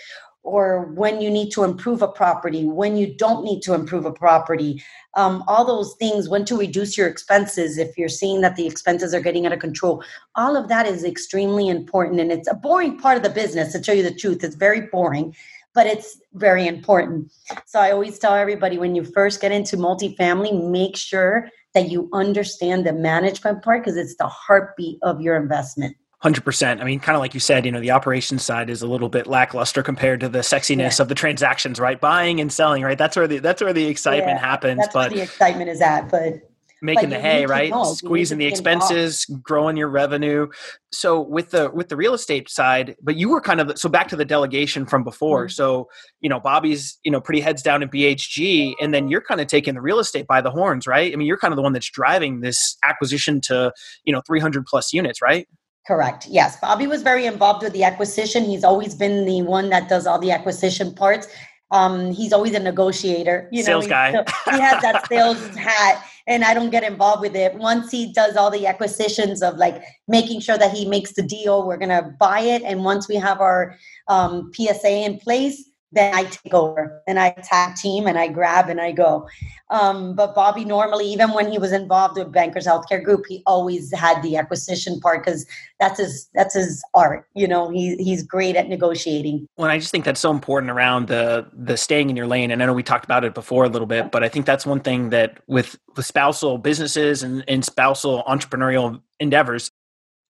[0.49, 4.13] or when you need to improve a property, when you don't need to improve a
[4.13, 4.83] property,
[5.15, 9.13] um, all those things, when to reduce your expenses if you're seeing that the expenses
[9.15, 10.03] are getting out of control.
[10.37, 12.21] All of that is extremely important.
[12.21, 14.43] And it's a boring part of the business, to tell you the truth.
[14.43, 15.37] It's very boring,
[15.75, 17.31] but it's very important.
[17.67, 22.09] So I always tell everybody when you first get into multifamily, make sure that you
[22.13, 25.97] understand the management part because it's the heartbeat of your investment.
[26.21, 26.81] Hundred percent.
[26.81, 29.09] I mean, kind of like you said, you know, the operations side is a little
[29.09, 31.03] bit lackluster compared to the sexiness yeah.
[31.03, 32.01] of the transactions, right?
[32.01, 32.99] Buying and selling, right?
[32.99, 34.81] That's where the that's where the excitement yeah, happens.
[34.81, 36.11] That's but the excitement is at.
[36.11, 36.43] But
[36.83, 37.73] making the hay, right?
[37.95, 40.49] Squeezing the expenses, growing your revenue.
[40.93, 44.09] So with the with the real estate side, but you were kind of so back
[44.09, 45.47] to the delegation from before.
[45.47, 45.53] Mm-hmm.
[45.53, 45.89] So
[46.21, 49.47] you know, Bobby's you know pretty heads down in BHG, and then you're kind of
[49.47, 51.13] taking the real estate by the horns, right?
[51.13, 53.73] I mean, you're kind of the one that's driving this acquisition to
[54.05, 55.47] you know 300 plus units, right?
[55.89, 56.27] Correct.
[56.29, 56.61] Yes.
[56.61, 58.45] Bobby was very involved with the acquisition.
[58.45, 61.29] He's always been the one that does all the acquisition parts.
[61.71, 63.49] Um, he's always a negotiator.
[63.51, 64.11] You know, sales guy.
[64.11, 67.55] he has that sales hat, and I don't get involved with it.
[67.55, 71.67] Once he does all the acquisitions of like making sure that he makes the deal,
[71.67, 72.61] we're gonna buy it.
[72.65, 73.75] And once we have our
[74.09, 78.69] um, PSA in place, then I take over and I tag team and I grab
[78.69, 79.27] and I go.
[79.71, 83.93] Um, but Bobby normally, even when he was involved with Bankers Healthcare Group, he always
[83.95, 85.47] had the acquisition part because
[85.79, 87.27] that's his that's his art.
[87.35, 89.47] You know, he he's great at negotiating.
[89.57, 92.51] Well, I just think that's so important around the the staying in your lane.
[92.51, 94.65] And I know we talked about it before a little bit, but I think that's
[94.65, 99.71] one thing that with the spousal businesses and, and spousal entrepreneurial endeavors,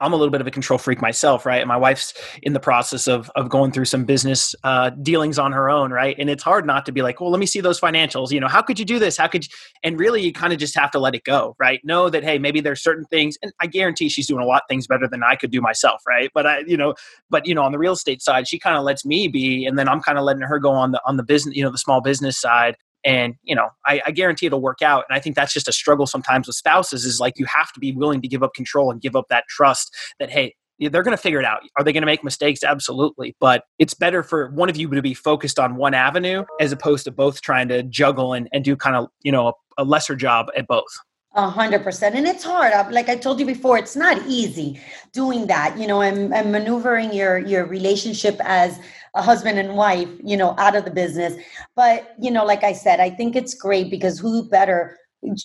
[0.00, 1.60] I'm a little bit of a control freak myself, right?
[1.60, 5.52] And my wife's in the process of of going through some business uh, dealings on
[5.52, 6.16] her own, right?
[6.18, 8.30] And it's hard not to be like, well, let me see those financials.
[8.30, 9.16] You know, how could you do this?
[9.16, 9.50] How could you?
[9.82, 11.80] And really, you kind of just have to let it go, right?
[11.84, 14.68] Know that hey, maybe there's certain things, and I guarantee she's doing a lot of
[14.68, 16.30] things better than I could do myself, right?
[16.34, 16.94] But I, you know,
[17.30, 19.78] but you know, on the real estate side, she kind of lets me be, and
[19.78, 21.78] then I'm kind of letting her go on the on the business, you know, the
[21.78, 25.04] small business side and you know I, I, guarantee it'll work out.
[25.08, 27.80] And i think that's just a struggle sometimes with spouses is like you have to
[27.80, 31.16] be willing to give up control and give up that trust that hey they're going
[31.16, 31.62] to figure it out.
[31.76, 32.62] Are they going to make mistakes?
[32.62, 33.34] Absolutely.
[33.40, 37.04] But it's better for one of you to be focused on one avenue as opposed
[37.04, 40.14] to both trying to juggle and, and do kind of you know a, a lesser
[40.14, 40.86] job at both
[41.38, 42.16] a hundred percent.
[42.16, 42.72] And it's hard.
[42.92, 44.80] Like I told you before, it's not easy
[45.12, 48.80] doing that, you know, and, and maneuvering your, your relationship as
[49.14, 51.34] a husband and wife, you know, out of the business.
[51.76, 54.98] But, you know, like I said, I think it's great because who better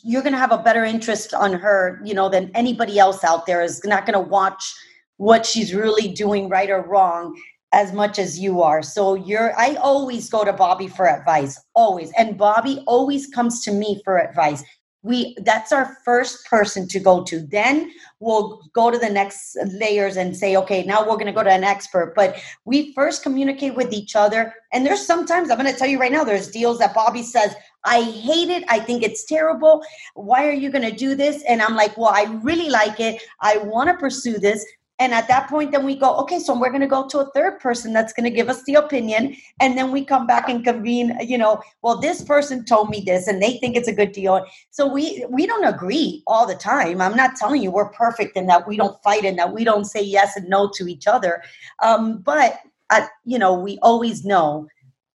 [0.04, 3.46] you're going to have a better interest on her, you know, than anybody else out
[3.46, 4.74] there is not going to watch
[5.18, 7.36] what she's really doing right or wrong
[7.72, 8.82] as much as you are.
[8.84, 12.12] So you're I always go to Bobby for advice, always.
[12.18, 14.64] And Bobby always comes to me for advice
[15.04, 17.42] we that's our first person to go to.
[17.42, 21.44] Then we'll go to the next layers and say okay now we're going to go
[21.44, 22.14] to an expert.
[22.16, 24.54] But we first communicate with each other.
[24.72, 27.54] And there's sometimes i'm going to tell you right now there's deals that bobby says
[27.84, 28.64] i hate it.
[28.70, 29.84] I think it's terrible.
[30.16, 31.44] Why are you going to do this?
[31.44, 33.22] And i'm like well i really like it.
[33.42, 34.66] I want to pursue this
[35.00, 37.32] and at that point, then we go, okay, so we're going to go to a
[37.32, 39.36] third person that's going to give us the opinion.
[39.60, 43.28] And then we come back and convene, you know, well, this person told me this
[43.28, 44.46] and they think it's a good deal.
[44.70, 47.02] So we, we don't agree all the time.
[47.02, 49.86] I'm not telling you we're perfect and that we don't fight and that we don't
[49.86, 51.42] say yes and no to each other.
[51.82, 52.60] Um, but,
[52.92, 54.68] at, you know, we always know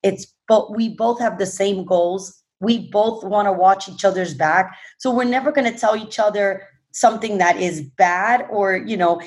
[0.02, 2.44] it's, but we both have the same goals.
[2.60, 4.76] We both want to watch each other's back.
[4.98, 6.64] So we're never going to tell each other
[6.98, 9.22] something that is bad or you know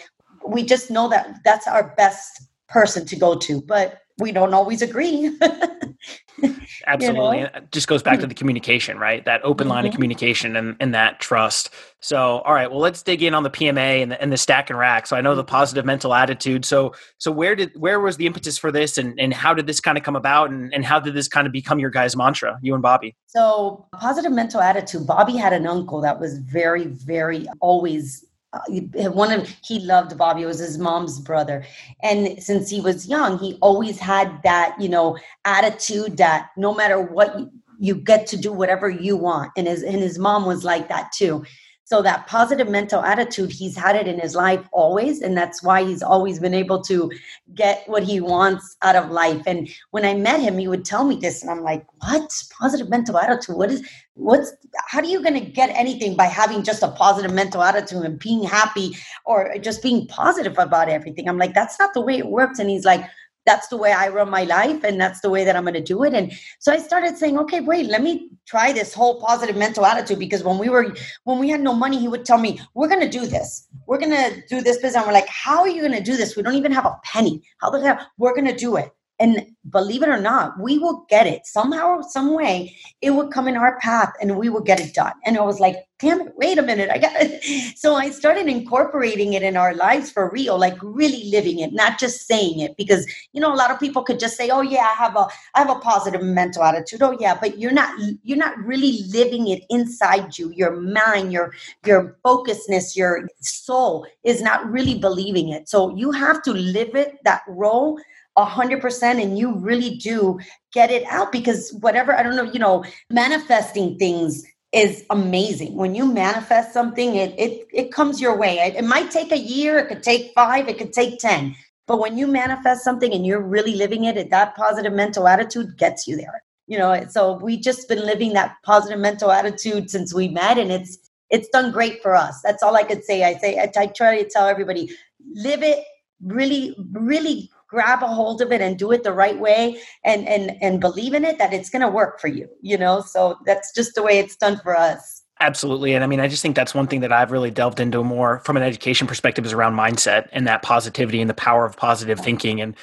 [0.46, 4.82] we just know that that's our best person to go to, but we don't always
[4.82, 5.36] agree.
[6.86, 7.38] Absolutely.
[7.38, 7.50] You know?
[7.54, 8.28] It just goes back to hmm.
[8.28, 9.24] the communication, right?
[9.24, 9.88] That open line mm-hmm.
[9.88, 11.70] of communication and, and that trust.
[12.00, 14.70] So, all right, well, let's dig in on the PMA and the, and the stack
[14.70, 15.06] and rack.
[15.06, 15.50] So I know the mm-hmm.
[15.50, 16.64] positive mental attitude.
[16.64, 19.80] So, so where did, where was the impetus for this and, and how did this
[19.80, 22.58] kind of come about and, and how did this kind of become your guys' mantra,
[22.62, 23.16] you and Bobby?
[23.26, 29.32] So positive mental attitude, Bobby had an uncle that was very, very always uh, one
[29.32, 30.42] of he loved Bobby.
[30.42, 31.64] It was his mom's brother,
[32.02, 37.00] and since he was young, he always had that you know attitude that no matter
[37.00, 40.64] what you, you get to do whatever you want, and his and his mom was
[40.64, 41.44] like that too.
[41.90, 45.82] So that positive mental attitude, he's had it in his life always, and that's why
[45.82, 47.10] he's always been able to
[47.56, 49.42] get what he wants out of life.
[49.44, 52.88] And when I met him, he would tell me this, and I'm like, "What positive
[52.88, 53.56] mental attitude?
[53.56, 53.82] What is
[54.14, 54.52] what's
[54.86, 58.20] how are you going to get anything by having just a positive mental attitude and
[58.20, 62.28] being happy or just being positive about everything?" I'm like, "That's not the way it
[62.28, 63.04] works." And he's like,
[63.46, 65.80] that's the way I run my life and that's the way that I'm going to
[65.80, 66.14] do it.
[66.14, 70.18] And so I started saying, okay, wait, let me try this whole positive mental attitude
[70.18, 73.00] because when we were when we had no money, he would tell me, we're going
[73.00, 73.68] to do this.
[73.86, 74.96] We're going to do this business.
[74.96, 76.36] And we're like, how are you going to do this?
[76.36, 77.42] We don't even have a penny.
[77.60, 77.98] How the hell?
[78.18, 78.90] We're going to do it.
[79.20, 82.74] And believe it or not, we will get it somehow, some way.
[83.02, 85.12] It will come in our path, and we will get it done.
[85.26, 86.32] And I was like, "Damn it!
[86.36, 86.88] Wait a minute!
[86.90, 87.44] I got it."
[87.76, 91.98] So I started incorporating it in our lives for real, like really living it, not
[91.98, 92.76] just saying it.
[92.78, 95.26] Because you know, a lot of people could just say, "Oh yeah, I have a,
[95.54, 99.48] I have a positive mental attitude." Oh yeah, but you're not, you're not really living
[99.48, 100.50] it inside you.
[100.56, 101.52] Your mind, your
[101.84, 105.68] your focusedness, your soul is not really believing it.
[105.68, 108.00] So you have to live it that role
[108.38, 110.38] 100% and you really do
[110.72, 115.74] get it out because whatever i don't know you know manifesting things is amazing.
[115.74, 118.58] When you manifest something it it, it comes your way.
[118.58, 121.98] It, it might take a year it could take five it could take ten but
[121.98, 126.16] when you manifest something and you're really living it that positive mental attitude gets you
[126.16, 127.04] there you know?
[127.10, 131.48] So we just been living that positive mental attitude since we met and it's it's
[131.48, 132.40] done great for us.
[132.42, 133.24] That's all i could say.
[133.24, 134.88] I say i, I try to tell everybody
[135.34, 135.84] live it
[136.24, 140.52] really really grab a hold of it and do it the right way and and
[140.60, 143.72] and believe in it that it's going to work for you you know so that's
[143.72, 145.94] just the way it's done for us Absolutely.
[145.94, 148.40] And I mean, I just think that's one thing that I've really delved into more
[148.40, 152.20] from an education perspective is around mindset and that positivity and the power of positive
[152.20, 152.60] thinking.
[152.60, 152.76] And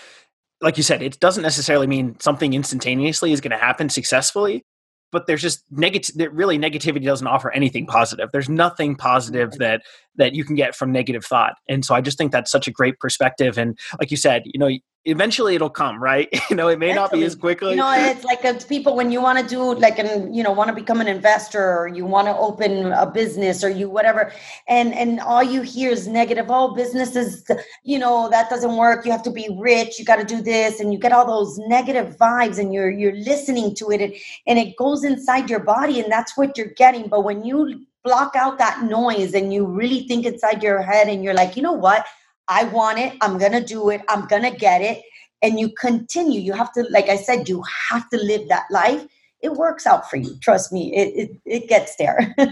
[0.60, 4.64] like you said, it doesn't necessarily mean something instantaneously is going to happen successfully,
[5.12, 8.30] but there's just negative really negativity doesn't offer anything positive.
[8.32, 9.82] There's nothing positive that
[10.16, 11.54] that you can get from negative thought.
[11.70, 13.58] And so i just think that's such a great perspective.
[13.58, 14.70] And like you said you know
[15.08, 16.30] eventually it'll come right?
[16.50, 17.72] You know it may not be as quickly.
[17.72, 20.52] You know it's like it's people when you want to do like and you know
[20.52, 24.32] want to become an investor or you want to open a business or you whatever
[24.68, 27.50] and and all you hear is negative oh businesses
[27.84, 29.06] you know that doesn't work.
[29.06, 30.00] You have to be rich.
[30.00, 30.80] You got to do this.
[30.80, 34.14] And you get all those negative vibes and you're you're listening to it and,
[34.46, 37.08] and it goes inside your body and that's what you're getting.
[37.08, 41.24] But when you block out that noise and you really think inside your head and
[41.24, 42.06] you're like you know what
[42.48, 43.16] I want it.
[43.22, 44.02] I'm going to do it.
[44.08, 45.04] I'm going to get it.
[45.42, 46.42] And you continue.
[46.42, 49.06] You have to, like I said, you have to live that life.
[49.42, 50.36] It works out for you.
[50.40, 52.36] Trust me, it, it, it gets there.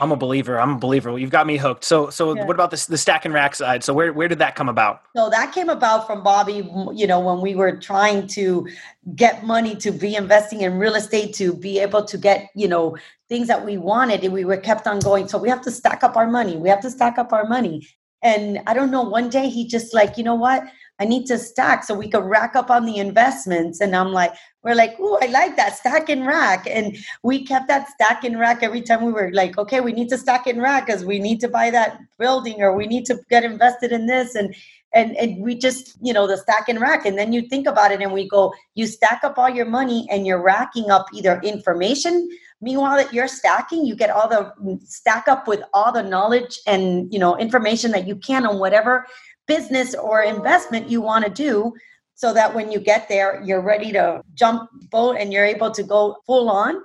[0.00, 0.58] I'm a believer.
[0.58, 1.16] I'm a believer.
[1.18, 1.84] You've got me hooked.
[1.84, 2.44] So, so yeah.
[2.46, 3.84] what about this, the stack and rack side?
[3.84, 5.02] So, where where did that come about?
[5.14, 6.66] So that came about from Bobby.
[6.94, 8.66] You know, when we were trying to
[9.14, 12.96] get money to be investing in real estate to be able to get you know
[13.28, 15.28] things that we wanted, and we were kept on going.
[15.28, 16.56] So we have to stack up our money.
[16.56, 17.86] We have to stack up our money.
[18.22, 20.62] And I don't know, one day he just like, you know what?
[21.00, 23.80] I need to stack so we could rack up on the investments.
[23.80, 26.66] And I'm like, we're like, oh, I like that stack and rack.
[26.68, 30.10] And we kept that stack and rack every time we were like, okay, we need
[30.10, 33.18] to stack and rack because we need to buy that building or we need to
[33.30, 34.34] get invested in this.
[34.34, 34.54] And
[34.92, 37.92] and and we just you know the stack and rack and then you think about
[37.92, 41.40] it and we go you stack up all your money and you're racking up either
[41.42, 42.28] information
[42.60, 47.12] meanwhile that you're stacking you get all the stack up with all the knowledge and
[47.12, 49.06] you know information that you can on whatever
[49.50, 51.72] business or investment you want to do
[52.14, 55.82] so that when you get there you're ready to jump boat and you're able to
[55.82, 56.76] go full on.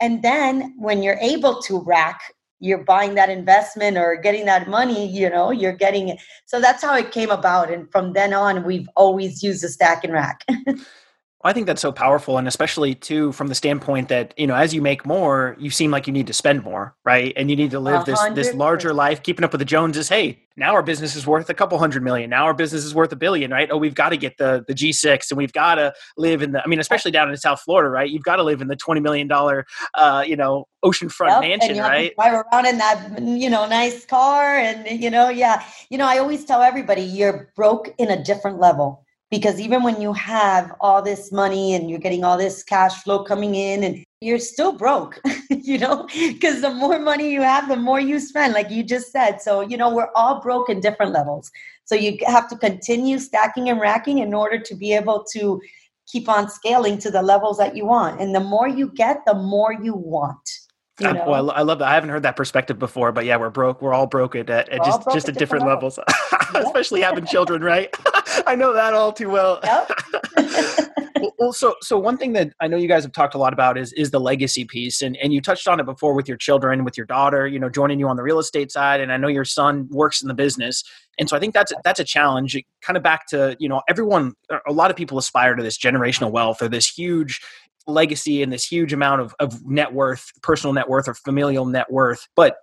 [0.00, 2.20] And then when you're able to rack
[2.60, 6.18] you're buying that investment or getting that money you know you're getting it.
[6.46, 10.04] So that's how it came about and from then on we've always used the stack
[10.04, 10.44] and rack
[11.44, 14.72] I think that's so powerful, and especially too from the standpoint that you know, as
[14.72, 17.32] you make more, you seem like you need to spend more, right?
[17.36, 20.08] And you need to live this this larger life, keeping up with the Joneses.
[20.08, 22.30] Hey, now our business is worth a couple hundred million.
[22.30, 23.68] Now our business is worth a billion, right?
[23.72, 26.62] Oh, we've got to get the the G6, and we've got to live in the.
[26.62, 28.08] I mean, especially down in South Florida, right?
[28.08, 31.78] You've got to live in the twenty million dollar, uh, you know, oceanfront yep, mansion,
[31.78, 32.14] right?
[32.14, 36.18] drive around in that you know nice car, and you know, yeah, you know, I
[36.18, 39.01] always tell everybody you're broke in a different level
[39.32, 43.24] because even when you have all this money and you're getting all this cash flow
[43.24, 45.18] coming in and you're still broke
[45.50, 49.10] you know because the more money you have the more you spend like you just
[49.10, 49.40] said.
[49.40, 51.50] So you know we're all broke in different levels.
[51.84, 55.60] So you have to continue stacking and racking in order to be able to
[56.06, 58.20] keep on scaling to the levels that you want.
[58.20, 60.46] And the more you get the more you want
[61.00, 61.88] you well, I love that.
[61.88, 63.80] I haven't heard that perspective before, but yeah, we're broke.
[63.80, 66.66] We're all broke at, at just just at different, different levels, levels.
[66.66, 67.88] especially having children, right?
[68.46, 69.60] I know that all too well.
[69.64, 71.32] Yep.
[71.38, 73.78] well, so so one thing that I know you guys have talked a lot about
[73.78, 76.84] is is the legacy piece, and and you touched on it before with your children,
[76.84, 79.28] with your daughter, you know, joining you on the real estate side, and I know
[79.28, 80.84] your son works in the business,
[81.18, 82.56] and so I think that's that's a challenge.
[82.82, 84.34] Kind of back to you know everyone,
[84.66, 87.40] a lot of people aspire to this generational wealth or this huge
[87.86, 91.90] legacy and this huge amount of, of net worth, personal net worth or familial net
[91.90, 92.26] worth.
[92.36, 92.56] But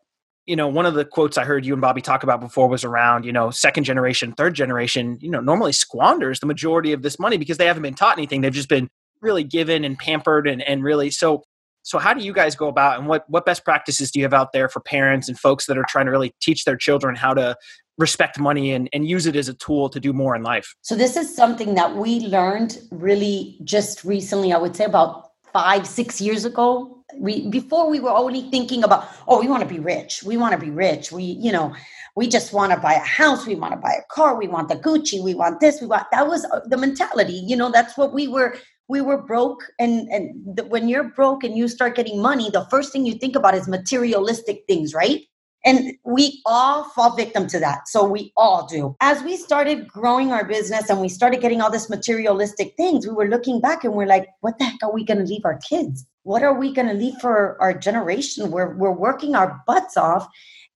[0.45, 2.83] you know, one of the quotes I heard you and Bobby talk about before was
[2.83, 7.19] around, you know, second generation, third generation, you know, normally squanders the majority of this
[7.19, 8.41] money because they haven't been taught anything.
[8.41, 8.89] They've just been
[9.21, 11.43] really given and pampered and, and really so
[11.83, 14.33] so how do you guys go about and what what best practices do you have
[14.33, 17.33] out there for parents and folks that are trying to really teach their children how
[17.33, 17.55] to
[17.99, 20.73] respect money and, and use it as a tool to do more in life?
[20.81, 25.85] So this is something that we learned really just recently, I would say about five,
[25.85, 27.03] six years ago.
[27.17, 30.23] We before we were only thinking about, oh, we want to be rich.
[30.23, 31.11] We want to be rich.
[31.11, 31.75] We, you know,
[32.15, 34.69] we just want to buy a house, we want to buy a car, we want
[34.69, 37.43] the Gucci, we want this, we want that was uh, the mentality.
[37.45, 41.43] You know, that's what we were we were broke and and the, when you're broke
[41.43, 45.21] and you start getting money the first thing you think about is materialistic things right
[45.65, 47.87] and we all fall victim to that.
[47.87, 48.95] So we all do.
[49.01, 53.13] As we started growing our business and we started getting all this materialistic things, we
[53.13, 55.57] were looking back and we're like, what the heck are we going to leave our
[55.57, 56.05] kids?
[56.23, 58.51] What are we going to leave for our generation?
[58.51, 60.27] We're, we're working our butts off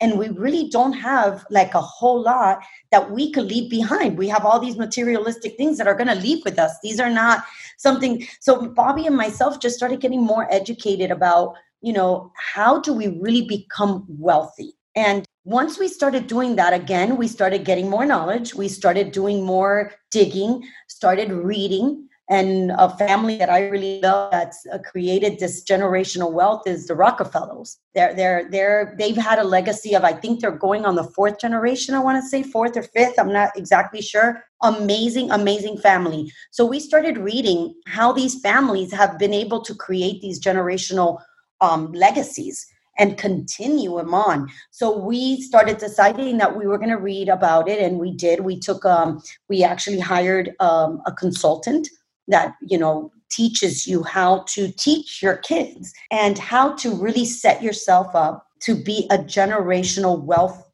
[0.02, 2.60] and we really don't have like a whole lot
[2.92, 4.18] that we could leave behind.
[4.18, 6.74] We have all these materialistic things that are going to leave with us.
[6.84, 7.46] These are not
[7.78, 8.28] something.
[8.42, 13.08] So Bobby and myself just started getting more educated about you know, how do we
[13.26, 14.74] really become wealthy?
[14.96, 18.56] And once we started doing that again, we started getting more knowledge.
[18.56, 22.08] We started doing more digging, started reading.
[22.30, 26.96] and a family that I really love that's uh, created this generational wealth is the
[26.96, 27.78] Rockefellers.
[27.94, 31.40] They're they're they're they've had a legacy of I think they're going on the fourth
[31.40, 31.96] generation.
[31.96, 33.20] I want to say fourth or fifth.
[33.20, 34.44] I'm not exactly sure.
[34.62, 36.32] Amazing, amazing family.
[36.52, 41.20] So we started reading how these families have been able to create these generational
[41.62, 42.66] um, legacies
[43.00, 44.48] and continue them on.
[44.72, 48.42] So we started deciding that we were going to read about it, and we did.
[48.42, 51.90] We took um, we actually hired um, a consultant
[52.28, 57.64] that you know teaches you how to teach your kids and how to really set
[57.64, 60.70] yourself up to be a generational wealth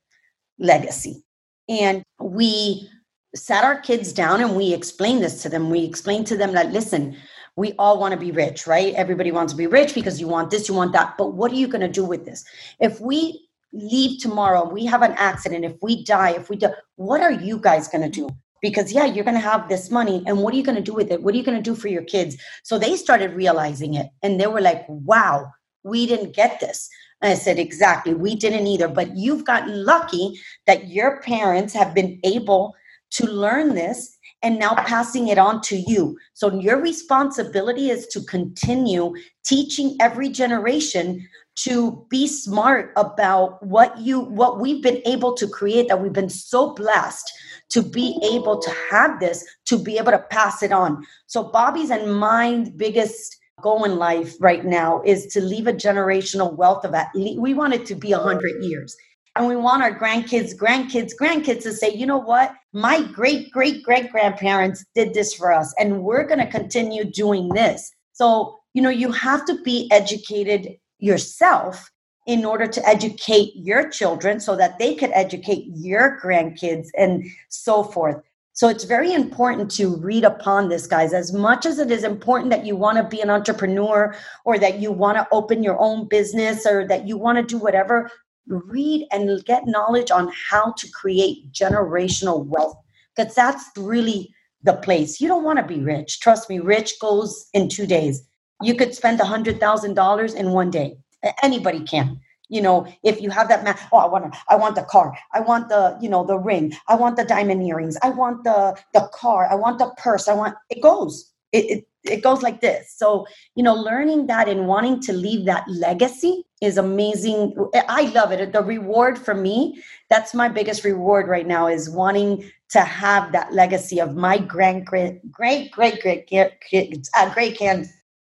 [0.59, 1.23] legacy.
[1.69, 2.89] And we
[3.35, 5.69] sat our kids down and we explained this to them.
[5.69, 7.15] We explained to them that, listen,
[7.59, 8.93] we all want to be rich, right?
[8.95, 11.15] Everybody wants to be rich because you want this, you want that.
[11.17, 12.45] But what are you going to do with this?
[12.79, 17.21] If we leave tomorrow, we have an accident, if we die, if we do, what
[17.21, 18.29] are you guys going to do?
[18.61, 20.93] because yeah you're going to have this money and what are you going to do
[20.93, 23.93] with it what are you going to do for your kids so they started realizing
[23.93, 25.49] it and they were like wow
[25.83, 26.89] we didn't get this
[27.21, 30.37] and i said exactly we didn't either but you've gotten lucky
[30.67, 32.75] that your parents have been able
[33.11, 36.17] to learn this and now passing it on to you.
[36.33, 39.13] So your responsibility is to continue
[39.45, 41.27] teaching every generation
[41.57, 46.29] to be smart about what you what we've been able to create that we've been
[46.29, 47.29] so blessed
[47.69, 51.05] to be able to have this to be able to pass it on.
[51.27, 56.55] So bobby's and my biggest goal in life right now is to leave a generational
[56.55, 58.95] wealth of at least we want it to be 100 years.
[59.35, 63.81] And we want our grandkids grandkids grandkids to say you know what my great great
[63.83, 68.81] great grandparents did this for us and we're going to continue doing this so you
[68.81, 71.89] know you have to be educated yourself
[72.29, 77.83] in order to educate your children so that they could educate your grandkids and so
[77.83, 78.17] forth.
[78.53, 82.51] So it's very important to read upon this, guys, as much as it is important
[82.51, 84.13] that you want to be an entrepreneur
[84.45, 87.57] or that you want to open your own business or that you want to do
[87.57, 88.11] whatever.
[88.49, 92.77] Read and get knowledge on how to create generational wealth
[93.15, 94.33] because that's really
[94.63, 95.21] the place.
[95.21, 96.19] You don't want to be rich.
[96.19, 98.23] Trust me, rich goes in two days.
[98.61, 100.97] You could spend a hundred thousand dollars in one day.
[101.43, 102.19] Anybody can.
[102.51, 105.15] You know if you have that man oh i want to i want the car.
[105.33, 106.73] I want the you know the ring.
[106.87, 107.97] I want the diamond earrings.
[108.01, 109.47] I want the the car.
[109.49, 110.27] I want the purse.
[110.27, 111.31] I want it goes.
[111.51, 112.93] It, it it goes like this.
[112.97, 117.55] So you know learning that and wanting to leave that legacy is amazing.
[117.87, 118.51] I love it.
[118.51, 123.53] The reward for me that's my biggest reward right now is wanting to have that
[123.53, 127.87] legacy of my grand great great great great great uh, great grand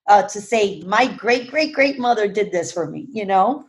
[0.10, 3.66] uh, to say my great great great mother did this for me you know?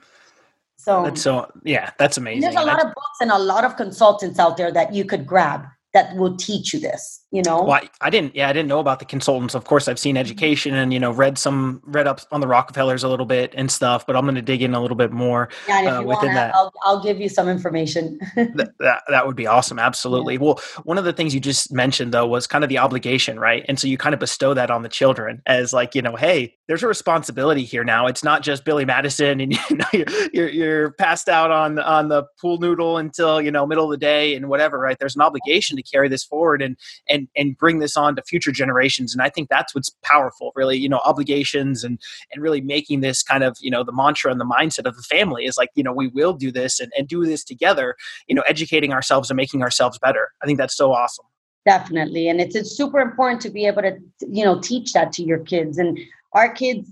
[0.76, 3.76] So that's so yeah that's amazing there's a lot of books and a lot of
[3.76, 7.62] consultants out there that you could grab that will teach you this you know?
[7.62, 9.54] Well, I, I, didn't yeah i didn't know about the consultants.
[9.54, 10.20] Of course i've seen mm-hmm.
[10.20, 13.70] education and you know read some read up on the rockefellers a little bit and
[13.70, 16.34] stuff but i'm going to dig in a little bit more yeah, uh, within wanna,
[16.34, 16.54] that.
[16.54, 18.18] I'll, I'll, give you some information.
[18.34, 20.34] That, that, that, would be awesome absolutely.
[20.34, 20.40] Yeah.
[20.40, 23.64] well one of the things you just mentioned though was kind of the obligation right?
[23.68, 26.54] And so you kind of bestow that on the children as like you know hey
[26.66, 28.06] there's a responsibility here now.
[28.06, 32.08] It's not just billy madison and you know you're, you're, you're passed out on on
[32.08, 34.98] the pool noodle until you know middle of the day and whatever right?
[34.98, 36.76] There's an obligation to carry this forward and
[37.08, 39.14] and and bring this on to future generations.
[39.14, 41.98] And i think that's what's powerful really you know obligations and
[42.32, 45.02] and really making this kind of you know the mantra and the mindset of the
[45.02, 48.34] family is like you know we will do this and, and do this together you
[48.34, 50.30] know educating ourselves and making ourselves better.
[50.42, 51.26] I think that's so awesome.
[51.64, 52.28] Definitely.
[52.28, 55.38] And it's, it's super important to be able to you know teach that to your
[55.38, 55.78] kids.
[55.78, 55.98] And
[56.32, 56.90] our kids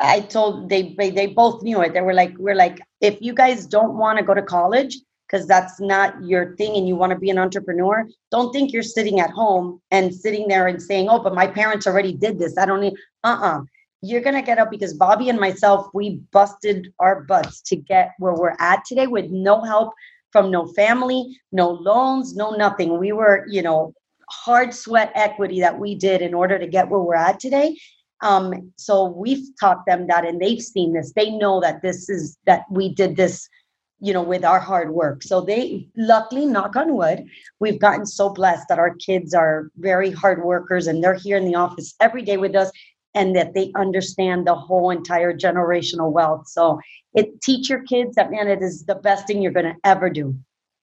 [0.00, 1.94] i told they they both knew it.
[1.94, 5.46] They were like we're like if you guys don't want to go to college because
[5.46, 9.20] that's not your thing and you want to be an entrepreneur, don't think you're sitting
[9.20, 12.58] at home and sitting there and saying, oh, but my parents already did this.
[12.58, 13.58] I don't need, uh uh-uh.
[13.58, 13.62] uh.
[14.02, 17.76] you are going to get up because Bobby and myself, we busted our butts to
[17.76, 19.92] get where we're at today with no help
[20.30, 22.98] from no family, no loans, no nothing.
[22.98, 23.94] We were, you know,
[24.28, 27.76] hard sweat equity that we did in order to get where we're at today.
[28.20, 31.12] Um, so we've taught them that and they've seen this.
[31.14, 33.48] They know that this is that we did this
[34.00, 35.22] you know with our hard work.
[35.22, 37.26] So they luckily knock on wood
[37.60, 41.44] we've gotten so blessed that our kids are very hard workers and they're here in
[41.44, 42.70] the office every day with us
[43.14, 46.48] and that they understand the whole entire generational wealth.
[46.48, 46.80] So
[47.14, 50.10] it teach your kids that man it is the best thing you're going to ever
[50.10, 50.36] do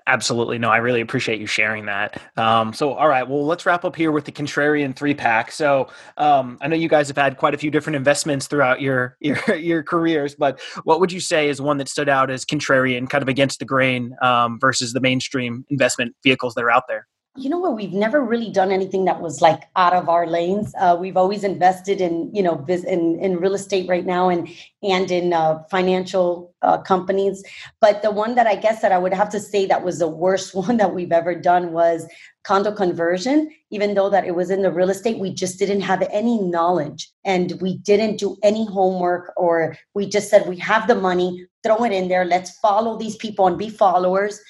[0.08, 0.58] Absolutely.
[0.58, 2.20] No, I really appreciate you sharing that.
[2.36, 5.52] Um, so, all right, well, let's wrap up here with the contrarian three pack.
[5.52, 9.16] So, um, I know you guys have had quite a few different investments throughout your,
[9.22, 13.10] your, your careers, but what would you say is one that stood out as contrarian,
[13.10, 17.08] kind of against the grain um, versus the mainstream investment vehicles that are out there?
[17.38, 17.77] You know what?
[17.77, 20.73] We've never really done anything that was like out of our lanes.
[20.77, 24.49] Uh, we've always invested in you know in, in real estate right now and
[24.84, 27.41] and in uh, financial uh, companies.
[27.79, 30.09] But the one that i guess that i would have to say that was the
[30.09, 32.05] worst one that we've ever done was
[32.43, 33.49] condo conversion.
[33.69, 37.09] Even though that it was in the real estate we just didn't have any knowledge
[37.23, 41.86] and we didn't do any homework or we just said we have the money throw
[41.86, 42.25] it in there.
[42.25, 44.41] Let's follow these people and be followers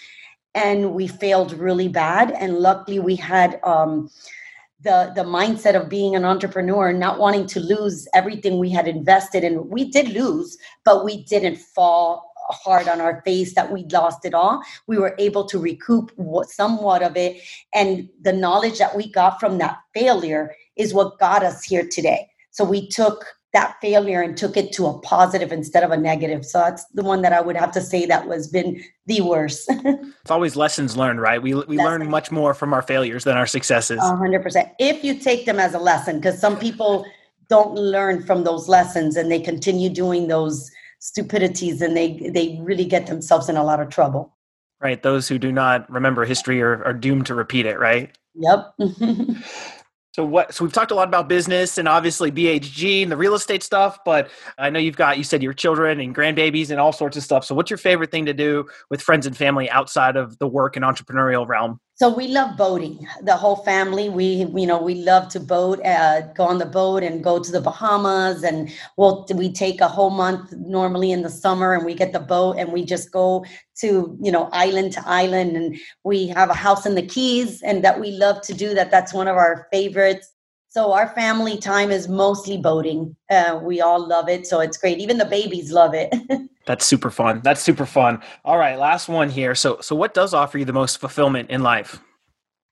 [0.56, 2.32] and we failed really bad.
[2.32, 4.10] And luckily, we had um,
[4.82, 9.43] the the mindset of being an entrepreneur, not wanting to lose everything we had invested
[9.43, 9.70] in.
[9.70, 14.34] We did lose, but we didn't fall hard on our face that we lost it
[14.34, 14.62] all.
[14.88, 17.41] We were able to recoup what, somewhat of it,
[17.74, 22.28] and the knowledge that we got from that failure is what got us here today.
[22.52, 26.45] So we took that failure and took it to a positive instead of a negative.
[26.45, 29.70] So that's the one that I would have to say that was been the worst.
[29.70, 31.41] it's always lessons learned, right?
[31.41, 33.99] We we learn much more from our failures than our successes.
[34.02, 34.70] hundred percent.
[34.80, 37.06] If you take them as a lesson, because some people
[37.49, 42.86] don't learn from those lessons and they continue doing those stupidities and they they really
[42.86, 44.34] get themselves in a lot of trouble.
[44.80, 45.04] Right.
[45.04, 48.18] Those who do not remember history are, are doomed to repeat it, right?
[48.36, 48.74] Yep.
[50.14, 50.53] So what?
[50.53, 53.99] So we've talked a lot about business and obviously BHG and the real estate stuff,
[54.03, 57.24] but I know you've got you said your children and grandbabies and all sorts of
[57.24, 57.45] stuff.
[57.45, 60.76] So what's your favorite thing to do with friends and family outside of the work
[60.76, 61.80] and entrepreneurial realm?
[62.02, 63.08] So we love boating.
[63.22, 67.04] The whole family, we you know we love to boat, uh, go on the boat
[67.04, 71.30] and go to the Bahamas, and we'll we take a whole month normally in the
[71.30, 73.45] summer, and we get the boat and we just go
[73.82, 77.84] to you know island to island, and we have a house in the Keys, and
[77.84, 78.89] that we love to do that.
[78.89, 80.28] That's one of our favorites.
[80.72, 83.13] So our family time is mostly boating.
[83.30, 84.99] Uh, we all love it, so it's great.
[84.99, 86.15] Even the babies love it.
[86.65, 87.41] That's super fun.
[87.43, 88.22] That's super fun.
[88.45, 89.53] All right, last one here.
[89.53, 91.99] So so what does offer you the most fulfillment in life?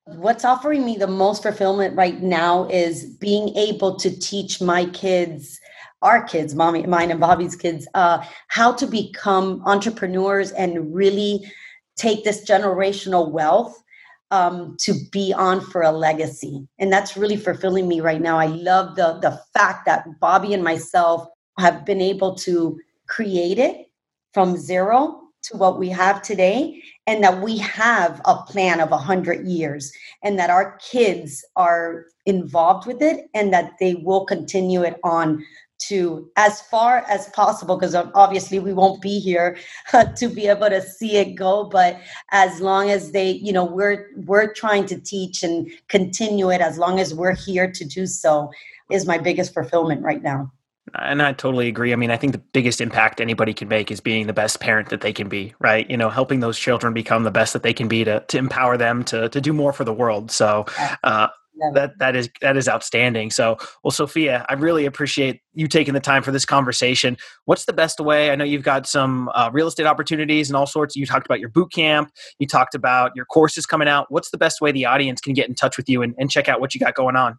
[0.05, 5.59] What's offering me the most fulfillment right now is being able to teach my kids
[6.01, 11.51] our kids, mommy, mine and Bobby's kids, uh, how to become entrepreneurs and really
[11.97, 13.83] take this generational wealth
[14.31, 16.67] um, to be on for a legacy.
[16.77, 18.37] And that's really fulfilling me right now.
[18.37, 21.27] I love the the fact that Bobby and myself
[21.57, 23.87] have been able to create it
[24.33, 29.47] from zero to what we have today and that we have a plan of 100
[29.47, 29.91] years
[30.23, 35.43] and that our kids are involved with it and that they will continue it on
[35.79, 39.57] to as far as possible because obviously we won't be here
[40.15, 41.99] to be able to see it go but
[42.31, 46.77] as long as they you know we're we're trying to teach and continue it as
[46.77, 48.51] long as we're here to do so
[48.91, 50.51] is my biggest fulfillment right now
[50.95, 51.93] and I totally agree.
[51.93, 54.89] I mean, I think the biggest impact anybody can make is being the best parent
[54.89, 55.89] that they can be, right?
[55.89, 58.77] You know, helping those children become the best that they can be to to empower
[58.77, 60.31] them to to do more for the world.
[60.31, 60.65] So
[61.03, 61.27] uh,
[61.73, 63.31] that that is that is outstanding.
[63.31, 67.17] So, well, Sofia, I really appreciate you taking the time for this conversation.
[67.45, 68.31] What's the best way?
[68.31, 70.95] I know you've got some uh, real estate opportunities and all sorts.
[70.95, 72.11] You talked about your boot camp.
[72.39, 74.07] You talked about your courses coming out.
[74.09, 76.47] What's the best way the audience can get in touch with you and, and check
[76.47, 77.37] out what you got going on?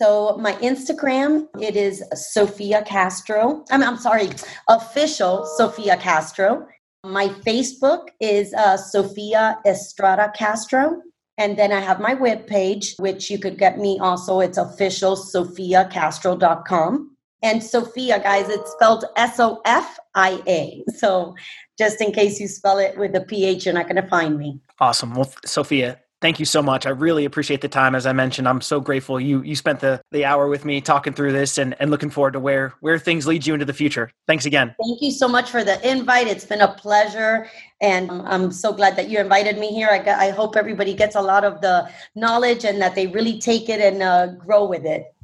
[0.00, 3.64] So my Instagram, it is Sofia Castro.
[3.70, 4.28] I'm, I'm sorry,
[4.68, 6.66] official Sofia Castro.
[7.02, 11.00] My Facebook is uh, Sofia Estrada Castro.
[11.38, 14.40] And then I have my webpage, which you could get me also.
[14.40, 17.16] It's official sofiacastro.com.
[17.42, 20.82] And Sofia, guys, it's spelled S O F I A.
[20.96, 21.34] So
[21.78, 24.58] just in case you spell it with a PH, you're not going to find me.
[24.80, 25.14] Awesome.
[25.14, 26.86] Well, Sofia, thank you so much.
[26.86, 27.94] I really appreciate the time.
[27.94, 31.12] As I mentioned, I'm so grateful you you spent the the hour with me talking
[31.12, 34.10] through this and, and looking forward to where where things lead you into the future.
[34.26, 34.74] Thanks again.
[34.82, 36.26] Thank you so much for the invite.
[36.26, 37.48] It's been a pleasure.
[37.80, 39.88] And I'm so glad that you invited me here.
[39.90, 43.38] I, got, I hope everybody gets a lot of the knowledge and that they really
[43.38, 45.14] take it and uh, grow with it.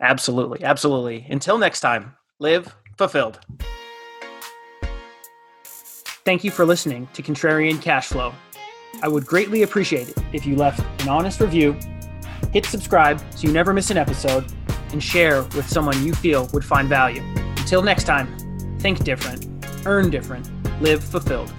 [0.00, 0.62] Absolutely.
[0.62, 1.26] Absolutely.
[1.28, 3.40] Until next time, live fulfilled.
[6.24, 8.32] Thank you for listening to Contrarian Cash Flow.
[9.02, 11.76] I would greatly appreciate it if you left an honest review,
[12.52, 14.44] hit subscribe so you never miss an episode,
[14.92, 17.22] and share with someone you feel would find value.
[17.56, 18.36] Until next time,
[18.78, 19.46] think different,
[19.86, 20.50] earn different,
[20.82, 21.52] live fulfilled.